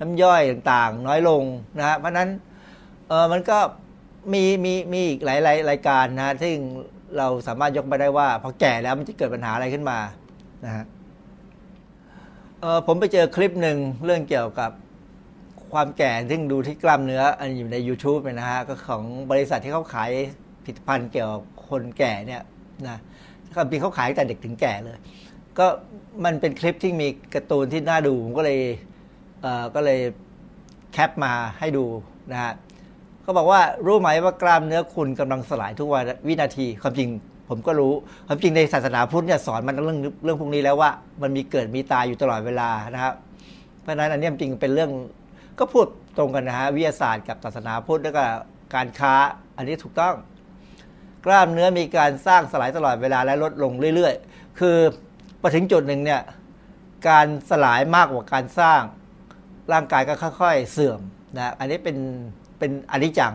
[0.00, 1.42] น้ำย่อยต่างๆ น้อยลง
[1.78, 2.28] นะฮะเพราะนั้น
[3.08, 3.58] เออมันก็
[4.32, 6.56] มีมีมีอีกหลายรายรายการนะซึ่ง
[7.16, 9.98] เราสามารถยกมาได้ว่าพอแก่แล้วมันจะเกิดปัญหาอะไรขึ้นมา
[10.64, 10.84] นะฮะ
[12.86, 14.70] ผมไปเจอคลิปหนึ่งเรื่องเกี่ยวกับ
[15.76, 20.10] ความแก่ซึ่งดูที่กล้ามเนื้ออันอยู่ใน YouTube เนี่ยนะฮะก็ของบริษัทที่เขาขาย
[20.64, 22.42] ผลิตภัณฑ์เกี่ยวกับคนแก่เนี่ย
[22.86, 22.98] นะ
[23.56, 24.98] ความจริงเขาขายตั้งแต่เด็กถึงแก่เลย
[25.58, 25.66] ก็
[26.24, 28.60] มันเป็นคลิปที่มีการ์ตูนที่น่าดูผมก็เลย
[29.42, 30.00] เอ่อก็เลย
[30.92, 31.84] แคปมาให้ดู
[32.32, 32.52] นะฮะ
[33.22, 37.08] เขาบอกว่ารู้ไหมว่ากล้ามเนื้อคุณกำลังสลายทุกวันวินาทีความจริง
[37.48, 37.92] ผมก็รู้
[38.28, 40.90] ความจริงในศาสนาพุทธเนี่ยสอนมันเรื่องเรื่องพวกนี้แล้วว่า
[41.22, 43.14] มันมีเกิดมีตายอยู่ตลอดเวลานะครับ
[43.80, 44.90] เพราะฉะนั้นอันนี้จริงเป็นเรื่อง
[45.58, 45.86] ก็พูด
[46.18, 48.24] ตรงกันนะฮะวิทยาศาสตร์กับศาสนาพุทธแล้วก็
[48.74, 49.14] การค้า
[49.56, 50.14] อันนี้ถูกต้อง
[51.24, 54.76] กล้ามเนื้อมีการสร้างสลายตลอดเวลาและลดลงเรื่อยๆ คือ
[55.40, 56.22] พอถึงจุดหนึ่งเนี่ย
[57.08, 58.80] การสลายมากกว่าการสร้าง
[59.72, 61.00] ร่างกายก็ค่อยๆเสื่อม
[61.36, 61.96] นะอันนี้เป็น
[62.58, 63.34] เป็นอนิจจัง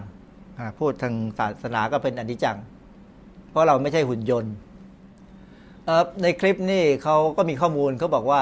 [0.79, 2.57] พูดทางศาสนาก็เป็นอนิจจัง
[3.49, 4.53] เพราะเราไม่ใช่หุ่นยนต์
[6.21, 8.41] ในคลิปนี่เขาก็มีข้อมูลเขาบอกว่า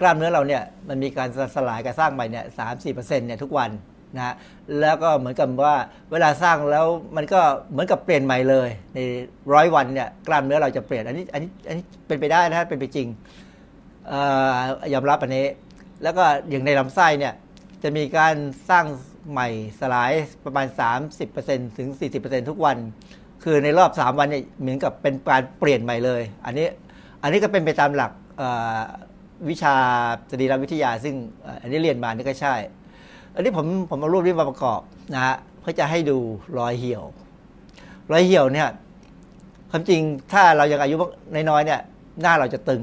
[0.00, 3.70] กล้ามเนื้อเราเนี่ยมันมีการสลายการสร้างใหม่เนี่ยสามสี่เปอร์เซ็นต์เนี่ยทุกวัน
[4.16, 4.34] นะฮะ
[4.80, 5.76] แล้วก็เหมือนกับว่า
[6.12, 6.86] เวลาสร้างแล้ว
[7.16, 7.40] มันก็
[7.70, 8.98] เหมือนกับเปลี่ยนใหม่เลย ใน
[9.54, 13.08] ร้อยวันเนี่ยกล้ามเนื้อเราจะเปลี่ยนอันนี้อันนี้อันนี้เป็นไปได้นะฮะเป็นไปจริง
[14.12, 14.14] อ
[14.82, 15.46] อยอมรับอันนี้
[16.02, 17.34] แล้วก็อย่างในลำไส้เนี่ย
[17.82, 18.34] จะมีการ
[18.70, 18.84] สร้าง
[19.30, 19.48] ใหม่
[19.80, 20.12] สลาย
[20.44, 20.66] ประมาณ
[21.22, 21.88] 30%ถึง
[22.20, 22.76] 40%ทุกวัน
[23.44, 26.66] คือในรอบ 3 วันเนี่ยเหมือนกับเป็นการเปลี่ยนใหม่เลย อันนี้
[27.22, 28.12] อันนี้ก็เป็นไปตามหลัก
[29.48, 29.74] วิชา
[30.30, 31.14] สรีรวิทยา ซึ่ง
[31.62, 32.54] อันนี้เรียนมานี่ก็ใช่
[33.34, 34.80] อันนี้ผมผมเอารูปนี้มาประกอบ
[35.14, 36.18] นะฮะเพื่อจะให้ดู
[36.58, 37.04] รอยเหี่ยว
[38.12, 38.68] รอยเหี่ยวเนี่ย
[39.70, 40.00] ความจริง
[40.32, 40.96] ถ้าเรายังอายุ
[41.34, 41.80] น้อยๆเนี่ย
[42.22, 42.82] หน้าเราจะตึง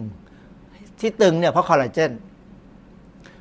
[0.99, 2.11] ที่ตึงเนี่ยเพราะคอลลาเจน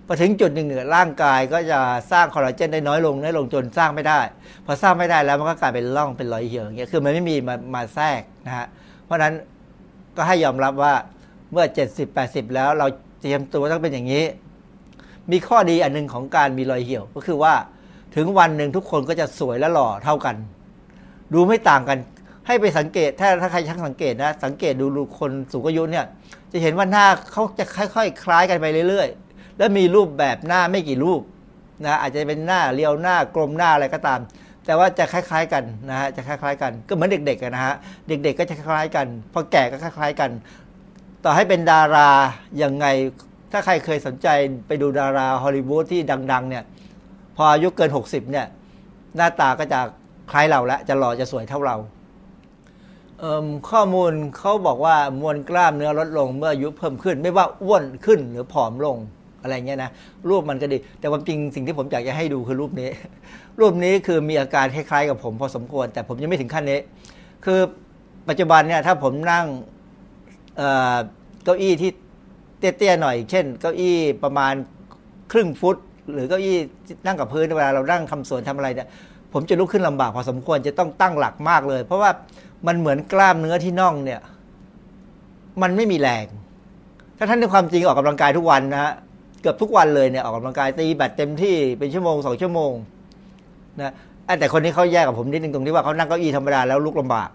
[0.07, 1.81] พอถึงจุดหนึ่งร่างกายก็จะ
[2.13, 4.21] สร้างคอลลาเจนได้น้อยลงน้อยลงจนสร้างไม่ได้
[4.67, 8.67] พอสร้างไม่ได้แล้วมันก็กลายเป็นร่องเป็นรอยเหี่ยวอย่างเงี้ยคือมันไม่มีมามาแทรกนะฮะ
[9.05, 9.35] เพราะฉะนั้น
[10.17, 10.95] ก็ให้ยอมรับว่า
[11.53, 12.87] เมื่อ 70 80 แล้วเรา
[13.25, 14.25] เตรียมตัวต้องเป็นอย่างนี้
[15.31, 17.55] มีข้อดีอันหนึ่งของการมีรอยเหี่ยว ก็คือว่า
[18.17, 20.37] ถึงวันหนึ่งทุกคนก็จะสวยและหล่อเท่ากัน
[21.33, 21.99] ดูไม่ต่างกัน
[22.47, 26.05] ให้ไปสังเกต ถ้าถ้าใครช่างสังเกตนะ สังเกตดูดูคนสูงอายุเนี่ย
[26.53, 31.21] จะเห็นว่าหน้าเขาจะค่อย ๆ คล้ายกันไปเรื่อย ๆ แล้วมีรูปแบบหน้าไม่กี่รูป
[31.85, 34.21] นะอาจจะเป็นหน้าเรียวหน้ากลมหน้าอะไรก็ตาม
[34.67, 37.75] แต่ว่าจะคล้าย ๆ กันนะฮะจะคล้าย ๆ กันก็เหมือนเด็กๆนะฮะ
[38.09, 40.31] เด็ก ๆ ก็จะคล้ายกันพอแก่ก็คล้าย ๆ กัน
[41.25, 42.09] ต่อให้เป็นดารา
[42.63, 42.87] ยังไง
[43.53, 44.29] ถ้าใครเคยสนใจ
[44.67, 46.01] ไปดูดาราฮอลลีวูดที่
[46.33, 46.65] ดัง ๆ เนี่ย
[47.37, 48.47] พออายุเกิน 60 เนี่ย
[49.17, 49.81] หน้าตาก็จะ
[50.31, 51.77] คล้ายเราแล้วจะหล่อจะสวยเท่าเรา
[53.21, 58.97] เข้อมูลเขาบอกว่ามวลกล้ามเนื้อลดลงเมื่ออายุเพิ่มขึ้น ไม่ว่าอ้วนขึ้นหรือผอมลง
[59.43, 59.91] อะไรเงี้ยนะ
[60.29, 62.91] รูปมันก็ดี แต่ความจริงสิ่งที่ผมอยากจะให้ดูคือรูปนี้
[63.61, 66.81] รูปนี้คือมีอาการคล้ายๆกับผมพอสมควร แต่ผมยังไม่ถึงขั้นนี้
[67.45, 67.61] คือ
[68.29, 69.47] ปัจจุบันเนี่ยถ้าผมนั่ง
[70.57, 70.63] เอ
[70.95, 70.97] อ
[71.45, 71.91] เก้าอี้ที่
[72.59, 74.55] เตี้ยๆหน่อย เช่น เก้าอี้ประมาณ
[75.33, 75.77] ครึ่งฟุต
[76.13, 76.57] หรือเก้าอี้
[77.07, 78.89] นั่งกับพื้นเวลาเรานั่งทำสวนทำอะไรเนี่ย
[79.33, 82.11] ผมจะลุกขึ้นลำบากพอสมควรจะต้องตั้งหลักมากเลย เพราะว่า
[82.67, 84.21] มันเหมือนกล้ามเนื้อที่น่องเนี่ย
[85.63, 86.27] มันไม่มีแรง
[87.19, 88.93] ถ้าท่านในความจริงออกกำลังกายทุกวันนะฮะ
[89.41, 92.73] เกือบทุกวันเลยเนี่ยออกกำลังกายตีแบตเต็มที่เป็นชั่วโมงสองชั่วโมง
[93.81, 93.93] นะ
[94.39, 97.29] แต่คนนี้เขาแยกกับผมนิดนึงตรงที่ว่าเขานั่งเก้าอี้ธรรมดาแล้วลุกลำบาก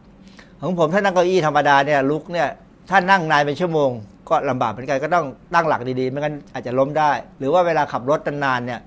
[0.62, 2.48] ของผมถ้านั่งเก้าอี้ธรรมดาเนี่ยลุกเนี่ย
[2.90, 3.90] ถ้านั่งนานเป็นชั่วโมง
[4.30, 8.80] ก็ลำบากเหมือนกันก็ต้องตั้งหลักดีๆไม่งั้นอาจจะล้มได้ หรือว่าเวลาขับรถนานๆเนี่ย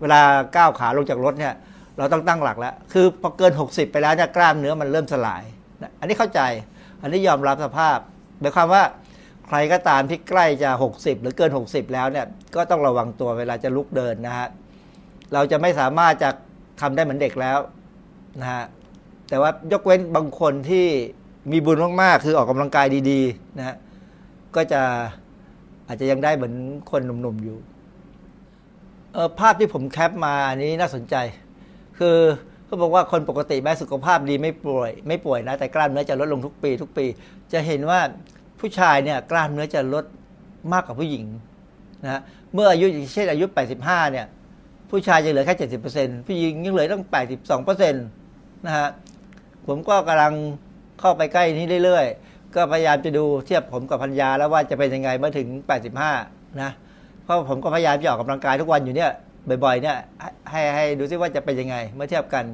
[0.00, 0.20] เวลา
[0.56, 1.54] ก้าวขาลงจากรถเนี่ย
[1.98, 5.42] เราต้องตั้งหลักแล้ว คือพอเกิน 60 ไปแล้วเนี่ยกล้ามเนื้อมันเริ่มสลาย
[6.00, 6.40] อันนี้เข้าใจ
[7.02, 7.98] อันนี้ยอมรับสภาพ
[8.40, 8.82] หมายความว่า
[9.46, 14.48] ใครก็ตามที่ใกล้จะ 60 หรือเกิน 60 แล้วเนี่ยก็ต้องระวังตัวเวลาจะลุกเดินนะฮะ
[15.34, 16.30] เราจะไม่สามารถจะ
[16.80, 17.58] ทำได้เหมือนเด็กแล้ว
[18.40, 18.64] นะฮะ
[19.28, 20.86] แต่ว่ายกเว้นบางคนที่
[21.52, 23.76] มีบุญมากๆ คือออกกำลังกายดีๆ นะฮะ
[24.56, 24.82] ก็จะ
[25.88, 26.54] อาจจะยังได้เหมือน
[26.90, 27.58] คนหนุ่มๆอยู่
[29.12, 31.14] เออภาพที่ผมแคปมาอันนี้น่าสนใจ
[31.98, 32.16] คือ
[32.64, 37.06] เขาบอกว่าคนปกติแม้สุขภาพดีไม่ป่วย ไม่ป่วยนะแต่กล้ามเนื้อจะลดลงทุกปี ทุกปี
[37.52, 38.00] จะเห็นว่า
[38.60, 40.04] ผู้ชายเนี่ยกล้ามเนื้อจะลด
[40.72, 41.24] มากกว่าผู้หญิง
[42.04, 42.20] นะฮะ
[42.54, 43.44] เมื่ออายุเช่นอายุ
[43.80, 44.26] 85 เนี่ย
[44.90, 45.56] ผู้ชายจะเหลือแค่
[45.94, 47.04] 70%ผู้หญิงยังเหลือตั้ง
[47.48, 48.88] 82%นะฮะ
[49.66, 50.34] ผมก็กำลัง
[51.00, 55.48] เข้าไปใกล้นี้เรื่อยๆ ก็พยายามจะดูเทียบผมกับพัญญาแล้วว่าจะเป็นยังไงเมื่อถึง
[56.04, 56.70] 85 นะ
[57.24, 59.10] เพราะผมก็พยายามจะออกกำลังกายทุกวันอยู่เนี่ย
[59.64, 59.96] บ่อยๆเนี่ย
[60.50, 62.44] ให้ให้ดูซิว่าจะเป็นยังไงเมื่อเทียบกัน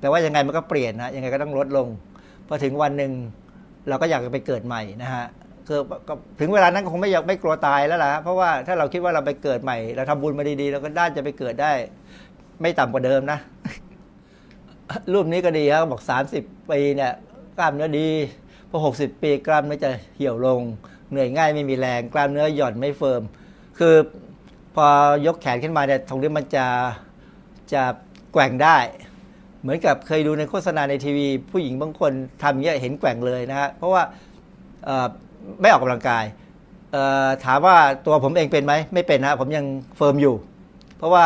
[0.00, 1.88] แต่ว่ายังไงมันก็เปลี่ยนนะยังไงก็ต้องลดลง
[2.48, 3.12] พอถึงวันหนึ่ง
[3.88, 5.26] เราก็อยากจะไปเกิดใหม่นะฮะ
[5.68, 5.80] คือ
[6.40, 11.72] ถึงเวลานั้นก็คงไม่อยากไม่กลัวตายแล้วล่ะเพราะว่าถ้าเราคิดว่าเราไปเกิดใหม่ เราทำบุญมาดีๆเราก็ด้านจะไปเกิดได้
[12.60, 13.38] ไม่ต่ำกว่าเดิมนะ
[15.12, 16.02] รูปนี้ก็ดีครับบอก
[16.36, 17.12] 30ปีเนี่ย
[17.58, 18.08] กล้ามเนื้อดี
[18.70, 20.62] พอ 60 ปีกล้ามเนื้อจะเหี่ยวลง
[21.10, 23.22] เหนื่อยง่ายไม่มีแรง กล้ามเนื้อหย่อนไม่เฟิร์ม
[23.78, 23.94] คือ
[24.74, 24.86] พอ
[25.26, 26.66] ยกแขนขึ้นมาเนี่ยตรงนี้มันจะ
[27.72, 27.82] จะ
[28.32, 28.78] แกว่งได้
[29.60, 34.02] เหมือนกับเคยดูในโฆษณาในทีวี ผู้หญิงบางคนทำเงี้ยเห็นแกว่งเลยนะฮะเพราะว่า
[35.60, 36.24] ไม่ออกกำลังกาย
[37.44, 37.76] ถามว่า
[38.06, 39.66] ตัวผมเองเป็นไหมไม่เป็นนะผมยัง
[39.96, 40.34] firm อยู่
[40.98, 41.24] เพราะว่า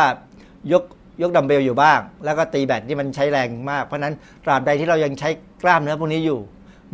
[0.73, 0.83] ยก
[1.21, 4.13] ยกดัมเบลอยู่บ้าง แล้วก็ตีแบตที่มันใช้แรงมาก เพราะนั้น
[4.45, 5.29] ตราบใดที่เรายังใช้
[5.63, 6.39] กล้ามเนื้อพวกนี้อยู่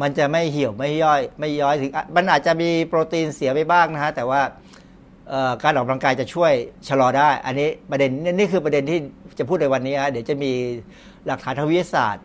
[0.01, 4.41] มันจะไม่เหี่ยวไม่ย่อย ไม่ย้อยถึง มันอาจจะมีโปรตีนเสียไปบ้างนะฮะ แต่ว่า
[5.63, 6.51] การออกกำลังกายจะช่วย
[6.87, 8.99] ชะลอได้ อันนี้ประเด็นนี่คือประเด็นที่
[9.39, 10.51] จะพูดในวันนี้ฮะเดี๋ยวจะมี
[11.25, 12.23] หลักฐานทางวิทยาศาสตร์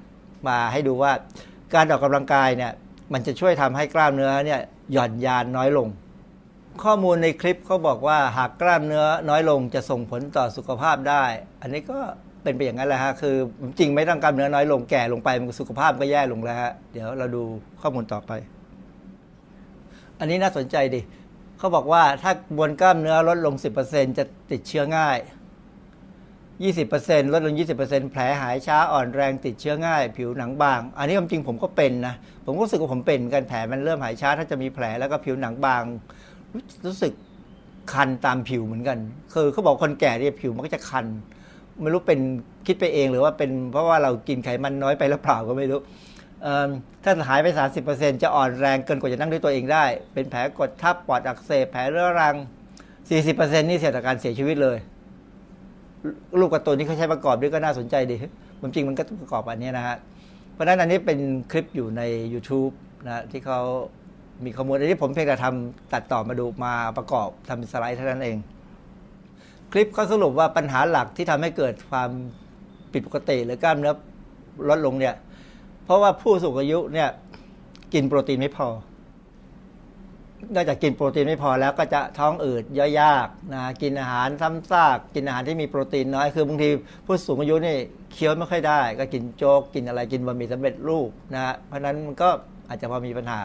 [0.48, 1.12] มาให้ดูว่า
[1.74, 2.72] การออกกำลังกายเนี่ย
[3.12, 4.60] มันจะช่วยทำให้กล้ามเนื้อเนี่ย
[4.92, 5.88] หย่อนยานน้อยลง
[6.84, 11.24] ข้อมูลในคลิปเขาบอกว่าหากกล้ามเนื้อน้อยลงจะส่งผลต่อสุขภาพได้
[11.62, 11.98] อันนี้ก็
[12.42, 13.36] เป็นไปอย่างนั้นแหละฮะคือ
[13.78, 17.42] จริงไม่ต้องกล้ามเนื้อน้อยลงแก่ลงไปมันสุขภาพก็แย่ลงแล้วฮะเดี๋ยวเราดู
[17.80, 18.32] ข้อมูลต่อไป
[20.20, 21.00] อันนี้น่าสนใจดิ
[21.58, 23.54] เขาบอกว่าถ้ามวลกล้ามเนื้อลดลง
[23.86, 25.18] 10%จะติดเชื้อง่าย
[26.64, 32.14] 20%ลดลง 20%แผลหายช้าอ่อนแรงติดเชื้อง่าย ผิวหนังบาง อันนี้ความจริงผมก็เป็นนะ
[32.44, 35.82] ผมก็รู้สึกว่าผมเป็นกันแผลมันเริ่มหายช้า ถ้าจะมีแผลแล้วก็ผิวหนังบาง
[36.86, 37.12] รู้สึก
[37.92, 38.98] คันตามผิวเหมือนกัน
[39.34, 41.06] คือเขาบอกคนแก่เนี่ยผิวมันก็จะคัน
[41.80, 42.20] ไม่รู้เป็น
[42.66, 45.80] คิดไปเองหรือว่าเป็นเพราะว่าเรากินไขมันน้อยไปหรือเปล่าก็ไม่รู้
[47.04, 47.46] ถ้าหายไป
[47.84, 49.84] 30%จะอ่อนแรงเกินกว่าจะนั่งด้วยตัวเองได้
[50.14, 52.34] เป็นแผลกดทับปอดอักเสบแผลเรื้อรัง
[53.00, 54.78] 40%นี่เสี่ยงต่อการเสียชีวิตเลย
[56.38, 58.16] รูปกร์ตูนที่เขาใช้ประกอบด้วยก็น่าสนใจดี
[58.60, 59.96] มันจริงมันก็ประกอบอันนี้นะฮะ
[60.52, 61.18] เพราะฉะนั้นอันนี้เป็น
[61.50, 62.72] คลิปอยู่ใน YouTube
[63.06, 63.60] นะที่เขา
[64.44, 68.36] มีข้อมูลอันนี้ผมเพียงแต่ทำตัดต่อมาดูมาประกอบทำสไลด์เท่านั้นเอง
[69.72, 72.10] คลิปเขาสรุปว่าปัญหาหลักที่ทำให้เกิดความ
[72.92, 73.94] ผิดปกติหรือกล้ามเนื้อ
[74.68, 75.14] ลดลงเนี่ย
[75.84, 77.08] เพราะว่าผู้สูงอายุเนี่ย
[77.94, 78.68] กินโปรตีนไม่พอ
[80.54, 86.68] นอกจากกินโปรตีนไม่พอแล้วก็จะท้องอืดย่อยยากนะกินอาหารซ้ำซากกินอาหารที่มีโปรตีนน้อยคือบางที
[87.06, 87.76] ผู้สูงอายุนี่
[88.12, 92.28] เคี้ยวไม่ค่อยได้ ก็กินโจ๊กกินอะไรกินบะหมี่สำเร็จรูปนะฮะเพราะนั้นมันก็
[92.68, 93.40] อาจจะพอมีปัญหา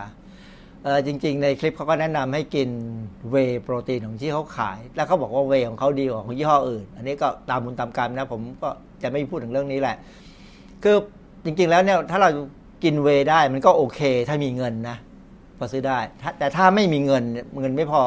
[1.07, 2.69] จริง ๆ ในคลิปเขาก็แนะนำให้กิน
[3.31, 8.69] เวโปรตีนของที่เขาขาย แล้วเขาบอกว่าเวของเขาดีกว่าของยี่ห้ออื่น อันนี้ก็ตามบุญตามกรรมนะผมก็
[9.01, 9.95] จะไม่พูดถึงเรื่องนี้แหละ
[10.83, 10.95] คือ
[11.45, 12.29] จริง ๆ แล้วเนี่ยถ้าเรา
[12.83, 14.97] กินเวได้มันก็โอเค ถ้ามีเงินนะ
[15.57, 15.99] พอซื้อได้
[16.39, 17.23] แต่ถ้าไม่มีเงิน
[17.59, 18.01] เงินไม่พอ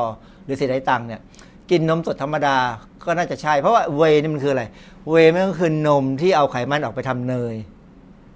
[0.44, 1.20] หรือเสียดายตังค์เนี่ย
[1.70, 2.56] กินนมสดธรรมดา
[3.04, 4.64] ก็น่าจะใช่ เพราะว่าเวนี่มันคืออะไร
[5.10, 7.54] เวมันก็คือนมที่เอาไขมันออกไปทำเนย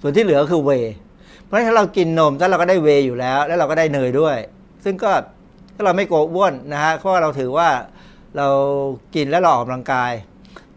[0.00, 0.70] ส่วนที่เหลือคือเว
[1.52, 4.36] ราะฉะนั้นถ้าเรากินนมถ้าเราก็ได้เวอยู่แล้ว แล้วเราก็ได้เนยด้วย
[4.84, 5.10] ซึ่งก็
[5.74, 7.68] ถ้าเราไม่โกอ้วนนะฮะเพราะว่าเราถือว่า
[8.36, 8.48] เรา
[9.14, 10.12] กินแล้วเราออกกำลังกาย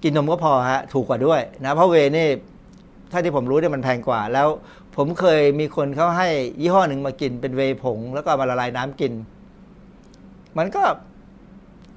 [0.04, 2.28] กินนมก็พอฮะถูกกว่าด้วยนะเพราะเวนี่
[3.12, 4.48] ถ้าที่ผมรู้เนี่ยมันแพงกว่า แล้ว
[4.96, 6.28] ผมเคยมีคนเขาให้
[6.62, 9.14] ยี่ห้อหนึ่งมากินเป็นเวผง แล้วก็มาละลายน้ำกิน
[10.58, 10.84] มันก็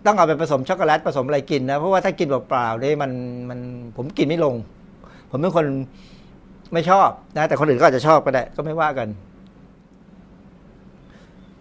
[0.06, 3.12] ต้องเอาไปผสมช็อกโกแลตผสมอะไรกินนะเพราะว่าถ้ากินเปล่าๆเนี่ยมัน
[3.50, 3.58] มัน
[3.96, 4.54] ผมกินไม่ลง
[5.30, 5.66] ผมเป็นคน
[6.72, 9.08] ไม่ชอบนะ แต่คนอื่นก็อาจจะชอบก็ได้ ก็ไม่ว่ากัน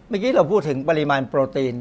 [0.07, 1.75] เมื่อกี้เราพูดถึงปริมาณโปรตีน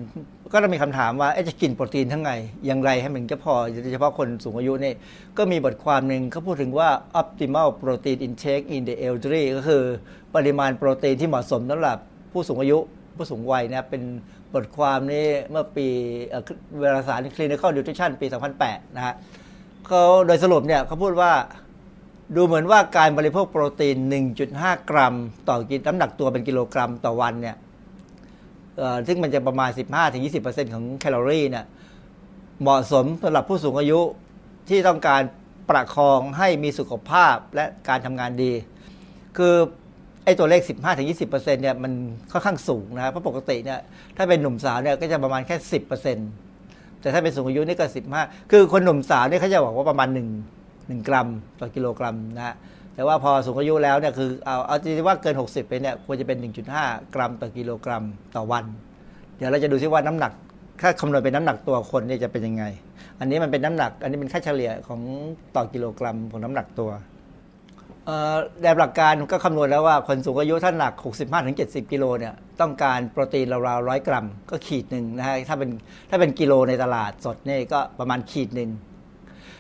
[0.52, 2.30] ก็ต้องมีคำถามว่าจะกินโปรตีนทั้งไง
[2.66, 4.94] อย่างไรให้มันจะพอโดยเฉพาะคนสูงอายุนี่
[5.38, 6.88] ก็มีบทความหนึ่งเขาพูดถึงว่า
[7.20, 9.82] optimal protein intake in the elderly ก็คือ
[10.34, 11.98] ปริมาณโปรตีนที่เหมาะสมสำหรับ
[12.32, 12.78] ผู้สูงอายุ
[13.16, 14.02] ผู้สูงวัยนะเป็น
[14.54, 15.86] บทความนี้เมื่อปี
[16.28, 16.42] เอ่อ
[16.80, 18.26] เวลาสาร clinical nutrition ปี
[18.62, 19.14] 2008 นะฮะ
[19.86, 21.32] เขาโดยสรุปเนี่ยเขาพูดว่า
[22.34, 23.96] ดูเหมือนว่าการบริโภคโปรตีน
[24.42, 25.14] 1.5 กรัม
[25.48, 27.56] ต่อกินน้ำหนักตัวเป็นกิโลกรัมต่อวันเนี่ย
[29.06, 29.70] ซึ่งมันจะประมาณ
[30.22, 31.64] 15-20%ของแคลอรี่เนี่ย
[32.60, 34.00] เหมาะสมสำหรับผู้สูงอายุ
[34.68, 35.22] ที่ต้องการ
[35.70, 38.52] ประคองให้มีสุขภาพและการทำงานดี
[39.36, 39.54] คือ
[40.24, 40.60] ไอ้ตัวเลข
[41.08, 41.92] 15-20%เนี่ยมัน
[42.32, 43.80] ค่อนข้างสูงนะครับเพราะปกติเนี่ย
[44.16, 45.56] ถ้าเป็นหนุ่มสาวเนี่ยก็จะประมาณแค่
[46.30, 47.86] 10%แต่ถ้าเป็นสูงอายุนี่ก็
[48.18, 50.55] 15 คือคนหนุ่มสาวเนี่ยเขาจะบอกว่าประมาณ1
[50.88, 51.28] 1 กรัม
[51.60, 52.54] ต่อกิโลกรัมนะฮะ
[52.94, 56.38] แต่ว่าพอสูงอายุแล้วเนี่ยคือเอาเอาจริงๆว่าเกิน 60 ไปเนี่ยควรจะเป็น
[56.76, 58.04] 1.5 กรัมต่อกิโลกรัม
[58.36, 58.64] ต่อวัน
[59.36, 60.32] เดี๋ยวเราจะดูซิว่าน้ำหนัก
[60.82, 62.64] ถ้าคำนวณเป็นน้ำหนักตัวคนเนี่ยจะเป็นยังไง
[63.20, 65.00] อันนี้มันเป็นน้ำหนัก อันนี้เป็นค่าเฉลี่ยของ
[65.56, 66.90] ต่อกิโลกรัมของน้ำหนักตัว
[68.62, 70.92] แบบหลักการก็คำนวณแล้วว่าคนสูงอายุถ้าหนัก
[71.42, 75.70] 65-70 กิโลเนี่ยต้องการโปรตีนราวๆร้อยกรัม ก็ขีดหนึ่งนะฮะถ้าเป็น
[76.10, 78.70] ถ้าเป็นกิโลในตลาดสดเนี่ยก็ประมาณขีดหนึ่ง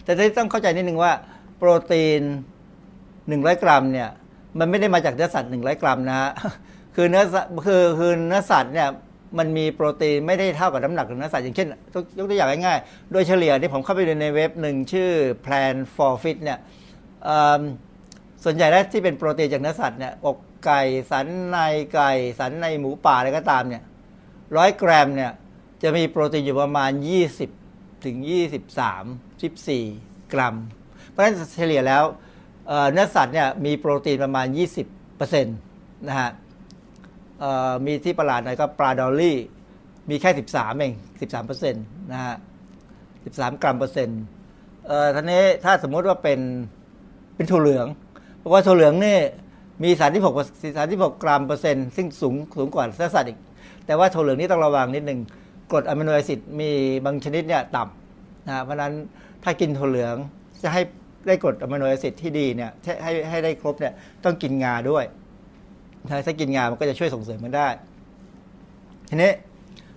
[0.06, 1.12] แต่ที่ต้องเข้าใจนิดนึงว่า
[1.58, 2.22] โปรตีน
[2.90, 4.08] 100 กรัมเนี่ย
[4.58, 6.30] มันไม่ได้มาจากเนื้อสัตว์100 กรัมนะฮะ
[6.94, 8.88] คือเนื้อสัตว์คือคือเนื้อสัตว์เนี่ย
[9.38, 11.68] มันมีโปรตีนไม่ได้เท่ากับน้ำหนักของเนื้อสัตว์อย่างเช่น
[12.18, 15.10] ยกตัวอย่างง่ายๆ โดยเฉลี่ยที่ผมเข้าไปดูในเว็บหนึ่งชื่อ
[15.44, 16.58] Plan for Fit เนี่ย
[18.44, 21.58] ส่วนใหญ่แล้วที่เป็นโปรตีนจากเนื้อสัตว์เนี่ยอกไก่สันใน
[21.94, 23.82] ไก่สันในหมูปลาอะไรก็ตามเนี่ย
[24.56, 25.32] ร้อยกรัมเนี่ย
[25.82, 26.90] จะมีโปรตีนอยู่ประมาณ
[27.48, 28.16] 20 ถึง
[28.76, 30.54] 23 14 กรัม
[31.08, 32.04] เพราะฉะนั้นเฉลี่ยแล้ว
[32.92, 34.46] เนื้อสัตว์เนี่ยมีโปรตีนประมาณ
[34.86, 36.30] 20%นะฮะ
[37.40, 39.36] เอ่อมีที่ประหลาดหน่อยก็ปลาดอลลี่
[40.10, 40.92] มีแค่ 13 เอง
[41.32, 42.34] 13%นะฮะ
[42.98, 44.22] 13 กรัมเปอร์เซ็นต์
[44.86, 46.40] เอ่อทีนี้ถ้าสมมุติว่าเป็น
[47.34, 47.86] เป็นถั่วเหลือง
[48.38, 49.18] เพราะว่าถั่วเหลืองนี่
[49.84, 53.38] มี36 36 กรัมเปอร์เซ็นต์ซึ่งสูงสูงกว่าเนื้อสัตว์อีก
[53.86, 55.20] แต่ว่าถั่วเหลืองนี่ต้องระวังนิดนึง
[55.70, 56.70] กรด amino acid มี
[57.04, 58.92] บางชนิดเนี่ยต่ำนะเพราะฉะนั้น
[59.48, 60.16] ถ้ากินถั่วเหลือง
[60.62, 60.82] จะให้
[61.26, 62.70] ได้กรด amino acid ที่ดีเนี่ย
[63.02, 63.92] ให้ให้ได้ครบเนี่ย
[64.24, 65.04] ต้องกินงาด้วย
[66.26, 67.68] ถ้ากินงา มันก็จะช่วยส่งเสริมมันได้
[69.10, 69.32] ทีนี้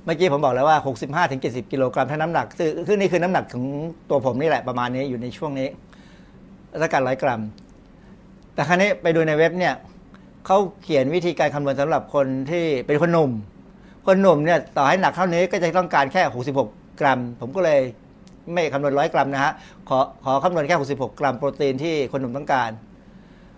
[0.05, 3.65] เมื่อกี้ผมบอกแล้วว่า 65ถึง70กิโลกรัมถ้าน้ำหนักคือคือนี่คือน้ำหนักของ
[4.09, 5.67] ตัวผมนี่แหละประมาณนี้อยู่ในช่วงนี้
[6.81, 7.41] ถ้าการร้อยกรัม
[8.53, 9.73] แต่ครั้นี้ไปดูในเว็บเนี่ย
[10.45, 13.31] เขาเขียนวิธีการคำนวณสำหรับคนที่เป็นคนหนุ่ม
[14.07, 16.21] คนหนุ่มเนี่ยต่อให้หนักเท่านี้ก็จะต้องการแค่
[16.65, 16.65] 66
[17.01, 17.81] กรัม ผมก็เลย
[18.53, 19.53] ไม่คำนวณร้อยกรัมนะฮะ
[19.89, 22.71] ขอขอคำนวณแค่ 66 กรัมโปรตีนที่คนหนุ่มต้องการ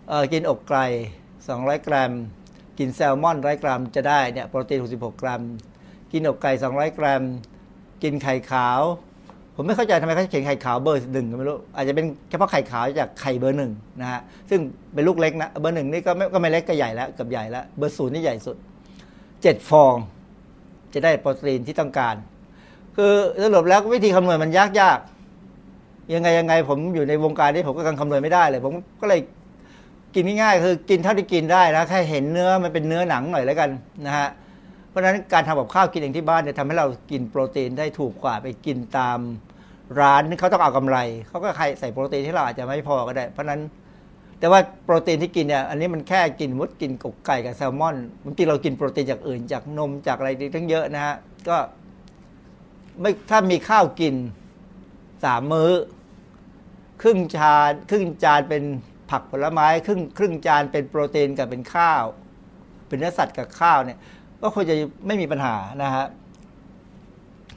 [0.10, 0.86] เออกินอกไก่
[1.38, 2.12] 200 กรัม
[2.80, 5.42] กินแซลมอนร้อยกรัมจะได้เนี่ยโปรตีน 66 กรัม
[6.12, 7.22] กินอกไก่ 200 กรัม
[8.04, 8.82] กินไข่ขาว
[9.56, 13.72] ผมไม่เข้าใจทำไมเขาเขียนไข่ขาวเบอร์หนึ่งก็ไม่รู้อาจจะเป็นเฉพาะไข่ขาวจากไข่เบอร์หนึ่ง
[14.02, 14.60] นะฮะซึ่ง
[14.94, 18.58] เป็นลูกเล็กนะเบอร์หนึ่งนี่ก็ไม่ก็ไม่เล็กก็ใหญ่แล้วเกือบใหญ่แล้วเบอร์ศูนย์นี่ใหญ่สุด
[19.42, 19.96] เจ็ดฟอง
[20.94, 22.16] จะได้โปรตีนที่ต้องการ
[22.96, 23.14] คือ
[23.44, 25.00] สรุปแล้ววิธีคำนวณมันยากยาก
[26.14, 29.20] ยังไงยังไงผมอยู่ในวงการนี้ผมก็กำลังคำนวณไม่ได้เลย ผมก็เลย
[30.16, 33.70] กินง่ายๆคือกินเท่าที่กินได้นะแค่เห็นเนื้อมันเป็นเนื้อหนังหน่อยแล้วกัน
[34.06, 34.30] นะฮะ
[34.90, 39.20] เพราะฉะนั้นการทำกับข้าวกินเองที่บ้านจะทำให้เรากินโปรตีนได้ถูกกว่าไปกินตาม
[40.00, 43.62] ร้านที่เขาต้องเอากำไรเขาก็ใครใส่โปรตีนที่เราอาจจะไม่พอก็ได้ เพราะนั้น
[44.40, 51.16] แต่ว่าโปรตีนที่กินเนี่ยอันนี้มันแค่กินมุดกินกกไก่กับแซลมอนบางทีเรากินโปรตีนจากอื่นจากนมจากอะไรทั้งเยอะนะฮะ
[51.50, 51.58] ก็
[53.00, 54.16] ไม่ถ้ามีข้าวกิน
[55.24, 55.72] สามมื้อ
[57.02, 58.64] ครึ่งจานครึ่งจานเป็น
[59.12, 62.04] ผักผลไม้ครึ่งครึ่งจานเป็นโปรตีนกับเป็นข้าว
[62.88, 63.98] เป็นเนื้อสัตว์กับข้าวเนี่ย
[64.42, 64.76] ก็ควรจะ
[65.08, 66.06] ไม่มีปัญหานะฮะ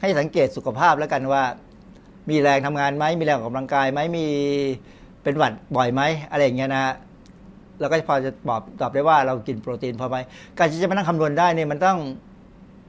[0.01, 1.43] ให้สังเกตสุขภาพแล้วกันว่า
[2.31, 4.27] มีแรงทำงานไหมมีแรงออกกำลังกายไหมมี
[5.23, 6.95] เป็นหวัดบ่อยไหมอะไรอย่างเงี้ยนะฮะ
[7.81, 10.17] เราก็พอจะตอบตอบได้ว่าเรากินโปรตีนพอไหม
[10.59, 11.99] การที่จะมานั่งคำนวณได้เนี่ยมันต้อง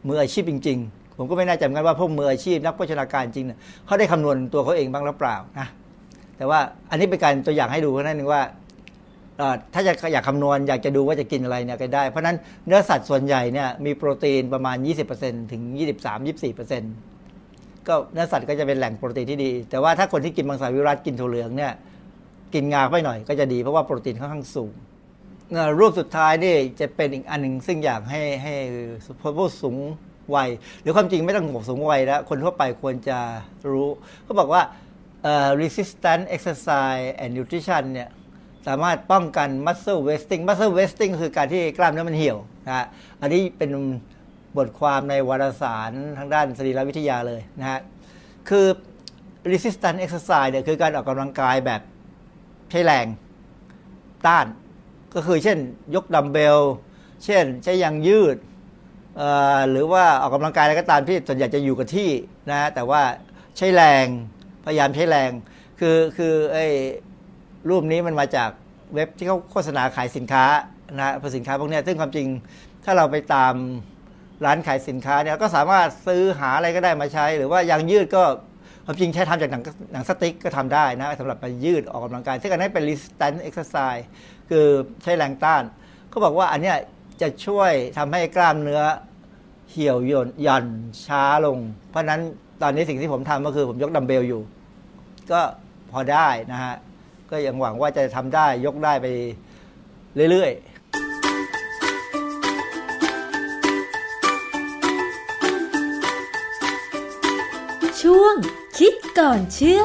[0.07, 5.67] มืออาชีพจริง ๆ ผมก็ไม่แน่ใจเหมือนกันว่าพวกมืออาชีพนักโภชนาการจริงเนี่ยเขาได้คำนวณตัวเขาเองบ้างหรือเปล่านะ
[6.37, 6.59] แต่ว่า
[6.89, 8.43] อันนี้เป็นการตัวอย่างให้ดูแค่นั้นเองว่า
[9.73, 12.37] ถ้าจะอยากคำนวณอยากจะดูว่าจะกินอะไรเนี่ยก็ได้ เพราะนั้น
[12.67, 14.77] เนื้อสัตว์ส่วนใหญ่เนี่ยมีโปรตีนประมาณ
[15.13, 15.61] 20%ถึง
[16.35, 21.71] 23-24%ก็เนื้อสัตว์ก็จะเป็นแหล่งโปรตีนที่ดี แต่ว่าถ้าคนที่กินมังสวิรัตกินถั่วเหลืองเนี่ย
[22.53, 24.73] กินงาไปหน่อยก็จะดีเพราะว่าโปรตีนค่อนข้างสูง
[25.79, 28.53] รูปสุดท้ายนี่จะเป็นอีกอันหนึ่งซึ่งอยากให้ให้
[29.37, 29.75] ผู้สูง
[30.35, 30.49] วัย
[30.81, 33.19] หรือความจริงไม่ต้องบอกสูงวัยแล้ว คนทั่วไปควรจะ
[33.71, 33.89] รู้
[34.23, 34.61] เขาบอกว่า
[35.61, 38.09] resistant exercise and nutrition เนี่ย
[38.67, 42.85] สามารถป้องกัน muscle wasting muscle wasting คือการที่กล้ามเนื้อมันเหี่ยวนะฮะ
[43.21, 43.71] อันนี้เป็น
[44.57, 47.79] บทความในวารสารทางด้านสรีรวิทยาเลยนะฮะ
[48.49, 48.65] คือ
[49.51, 51.81] resistant exercise เนี่ยคือการออกกำลังกายแบบ
[52.71, 53.07] ใช้แรง
[54.25, 54.45] ต้าน
[55.15, 55.57] ก็คือเช่น
[55.95, 56.59] ยกดัมเบล
[57.25, 58.37] เช่นใช้ยางยืด
[59.71, 62.09] หรือว่าออกกำลังกายอะไรก็ตามที่ส่วนใหญ่จะอยู่กับที่
[62.51, 63.01] นะแต่ว่า
[63.57, 64.05] ใช้แรง
[64.65, 65.31] พยายามใช้แรง
[65.79, 66.65] คือคือไอ้
[67.69, 68.49] รูปนี้มันมาจาก
[68.93, 70.45] เว็บที่เขาโฆษณาขายสินค้า
[70.99, 72.27] นะพอสินค้าพวกนี้ซึ่งความจริง
[72.85, 73.53] ถ้าเราไปตาม
[74.45, 78.23] ร้านขายสินค้าเนี่ยก็สามารถซื้อหาอะไรก็ได้มาใช้ หรือว่ายางยืดก็
[78.85, 79.63] ความจริงใช้ทำจากหนัง
[79.93, 84.03] หนังสติ๊กก็ทำได้นะสำหรับไปยืดออกกำลังกายซึ่งอันนี้เป็น resistance exercise
[84.49, 84.67] คือ
[85.03, 85.63] ใช้แรงต้าน
[86.09, 86.77] เขาบอกว่าอันเนี้ย
[87.21, 88.81] จะช่วยทำให้กล้ามเนื้อ
[89.71, 90.65] เหี่ยวย่นหย่อน
[91.05, 91.57] ช้าลง
[91.89, 92.21] เพราะฉะนั้น
[92.61, 94.41] ตอนนี้สิ่งที่ผมทำก็คือผมยกดัมเบลอยู่
[95.31, 95.41] ก็
[95.91, 96.75] พอได้นะฮะ
[97.31, 99.07] ก็ยังหวังว่าจะทำได้ยกได้ไป
[100.31, 100.75] เรื่อยๆ
[108.01, 108.35] ช่วง
[108.77, 109.83] คิดก่อนเชื่อ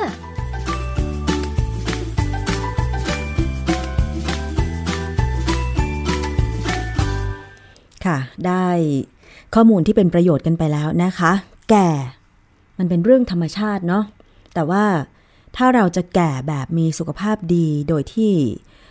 [8.11, 8.69] ค่ะ ได้
[9.55, 11.33] ข้อมูลที่เป็นประโยชน์กันไปแล้วนะคะ
[11.71, 11.89] แก่
[12.79, 14.05] มันเป็นเรื่องธรรมชาติเนาะ
[14.55, 14.85] แต่ว่า
[15.57, 18.33] ถ้าเราจะแก่แบบมีสุขภาพดีโดยที่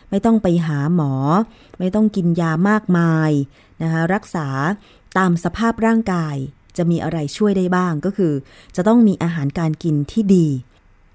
[0.10, 1.14] ไม่ต้องไปหาหมอ
[1.80, 3.32] ไม่ต้องกินยามากมาย
[3.82, 4.48] นะคะรักษา
[5.18, 6.36] ตามสภาพร่างกาย
[6.78, 8.34] จะมีอะไรช่วยได้บ้างก็คือ
[8.76, 10.48] จะต้องมีอาหารการกินที่ดี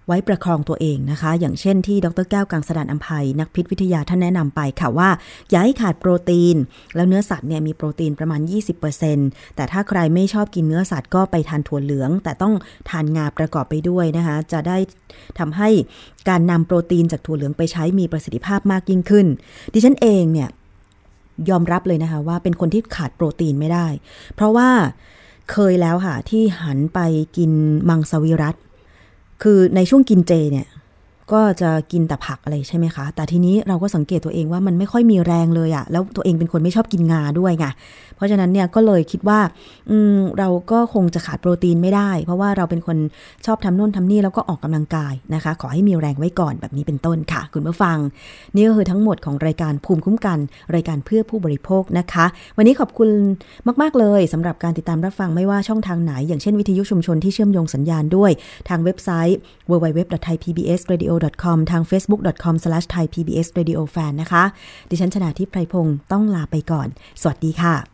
[0.07, 5.09] ไว้ประคองตัวเองนะคะ อย่างเช่นที่ดรแก้วกังสดานอัมภัยนักพิษวิทยาท่านแนะนำไปค่ะว่า
[5.51, 6.57] อย่าให้ขาดโปรตีน
[6.95, 8.41] แล้วเนื้อสัตว์เนี่ยมีโปรตีนประมาณ
[8.99, 12.55] 20%แต่ถ้าใครไม่ชอบกินเนื้อสัตว์ก็ไปทานถั่วเหลือง แต่ต้อง
[12.91, 14.79] ทานงาประกอบไปด้วยนะคะ จะได้
[15.39, 15.69] ทำให้
[16.29, 19.27] การนำโปรตีนจากถั่วเหลืองไปใช้มีประสิทธิภาพมากยิ่งขึ้น
[19.73, 20.49] ดิฉันเองเนี่ย
[21.51, 23.87] ยอมรับเลยนะคะว่าเป็นคนที่ขาดโปรตีนไม่ได้
[24.35, 24.69] เพราะว่า
[25.53, 27.01] เคยแล้วค่ะ ที่หันไป
[27.37, 27.51] กิน
[27.89, 28.57] มังสวิรัต
[29.43, 30.67] คือในช่วงกินเจเนี่ย
[31.33, 37.67] ก็จะกินแต่ผักอะไรใช่ไหมคะ แต่ทีนี้เราก็สังเกตตัวเองว่ามันไม่ค่อยมีแรงเลยอะแล้วตัวเองเป็นคนไม่ชอบกินงาด้วยไง
[38.17, 39.41] เพราะฉะนั้นเนี่ยก็เลยคิดว่า
[39.91, 42.97] อืมเราก็คงจะขาดโปรตีนไม่ได้ เพราะว่าเราเป็นคน
[43.47, 47.99] ชอบทำโน่นทำนี่แล้วก็ออกกำลังกายนะคะ ขอให้มีแรงไว้ก่อนแบบนี้เป็นต้นค่ะ คุณผู้ฟัง
[48.55, 50.39] นี่ก็คือทั้งหมดของรายการภูมิคุ้มกัน
[50.75, 52.25] รายการเพื่อผู้บริโภคนะคะ
[52.57, 53.09] วันนี้ขอบคุณ
[53.83, 58.31] มาก ๆ เลยสำหรับการติดตามรับฟังไม่ว่าช่องทางไหน อย่างเช่นวิทยุชุมชนที่เชื่อมโยงสัญญาณด้วย
[58.69, 59.39] ทางเว็บไซต์
[59.71, 64.45] www.thaipbsradio.com ทาง facebook.com/thaipbsradiofan นะคะ
[64.91, 66.89] ดิฉันชนะทิพไพรพงศ์ต้องลาไปก่อน
[67.21, 67.94] สวัสดีค่ะ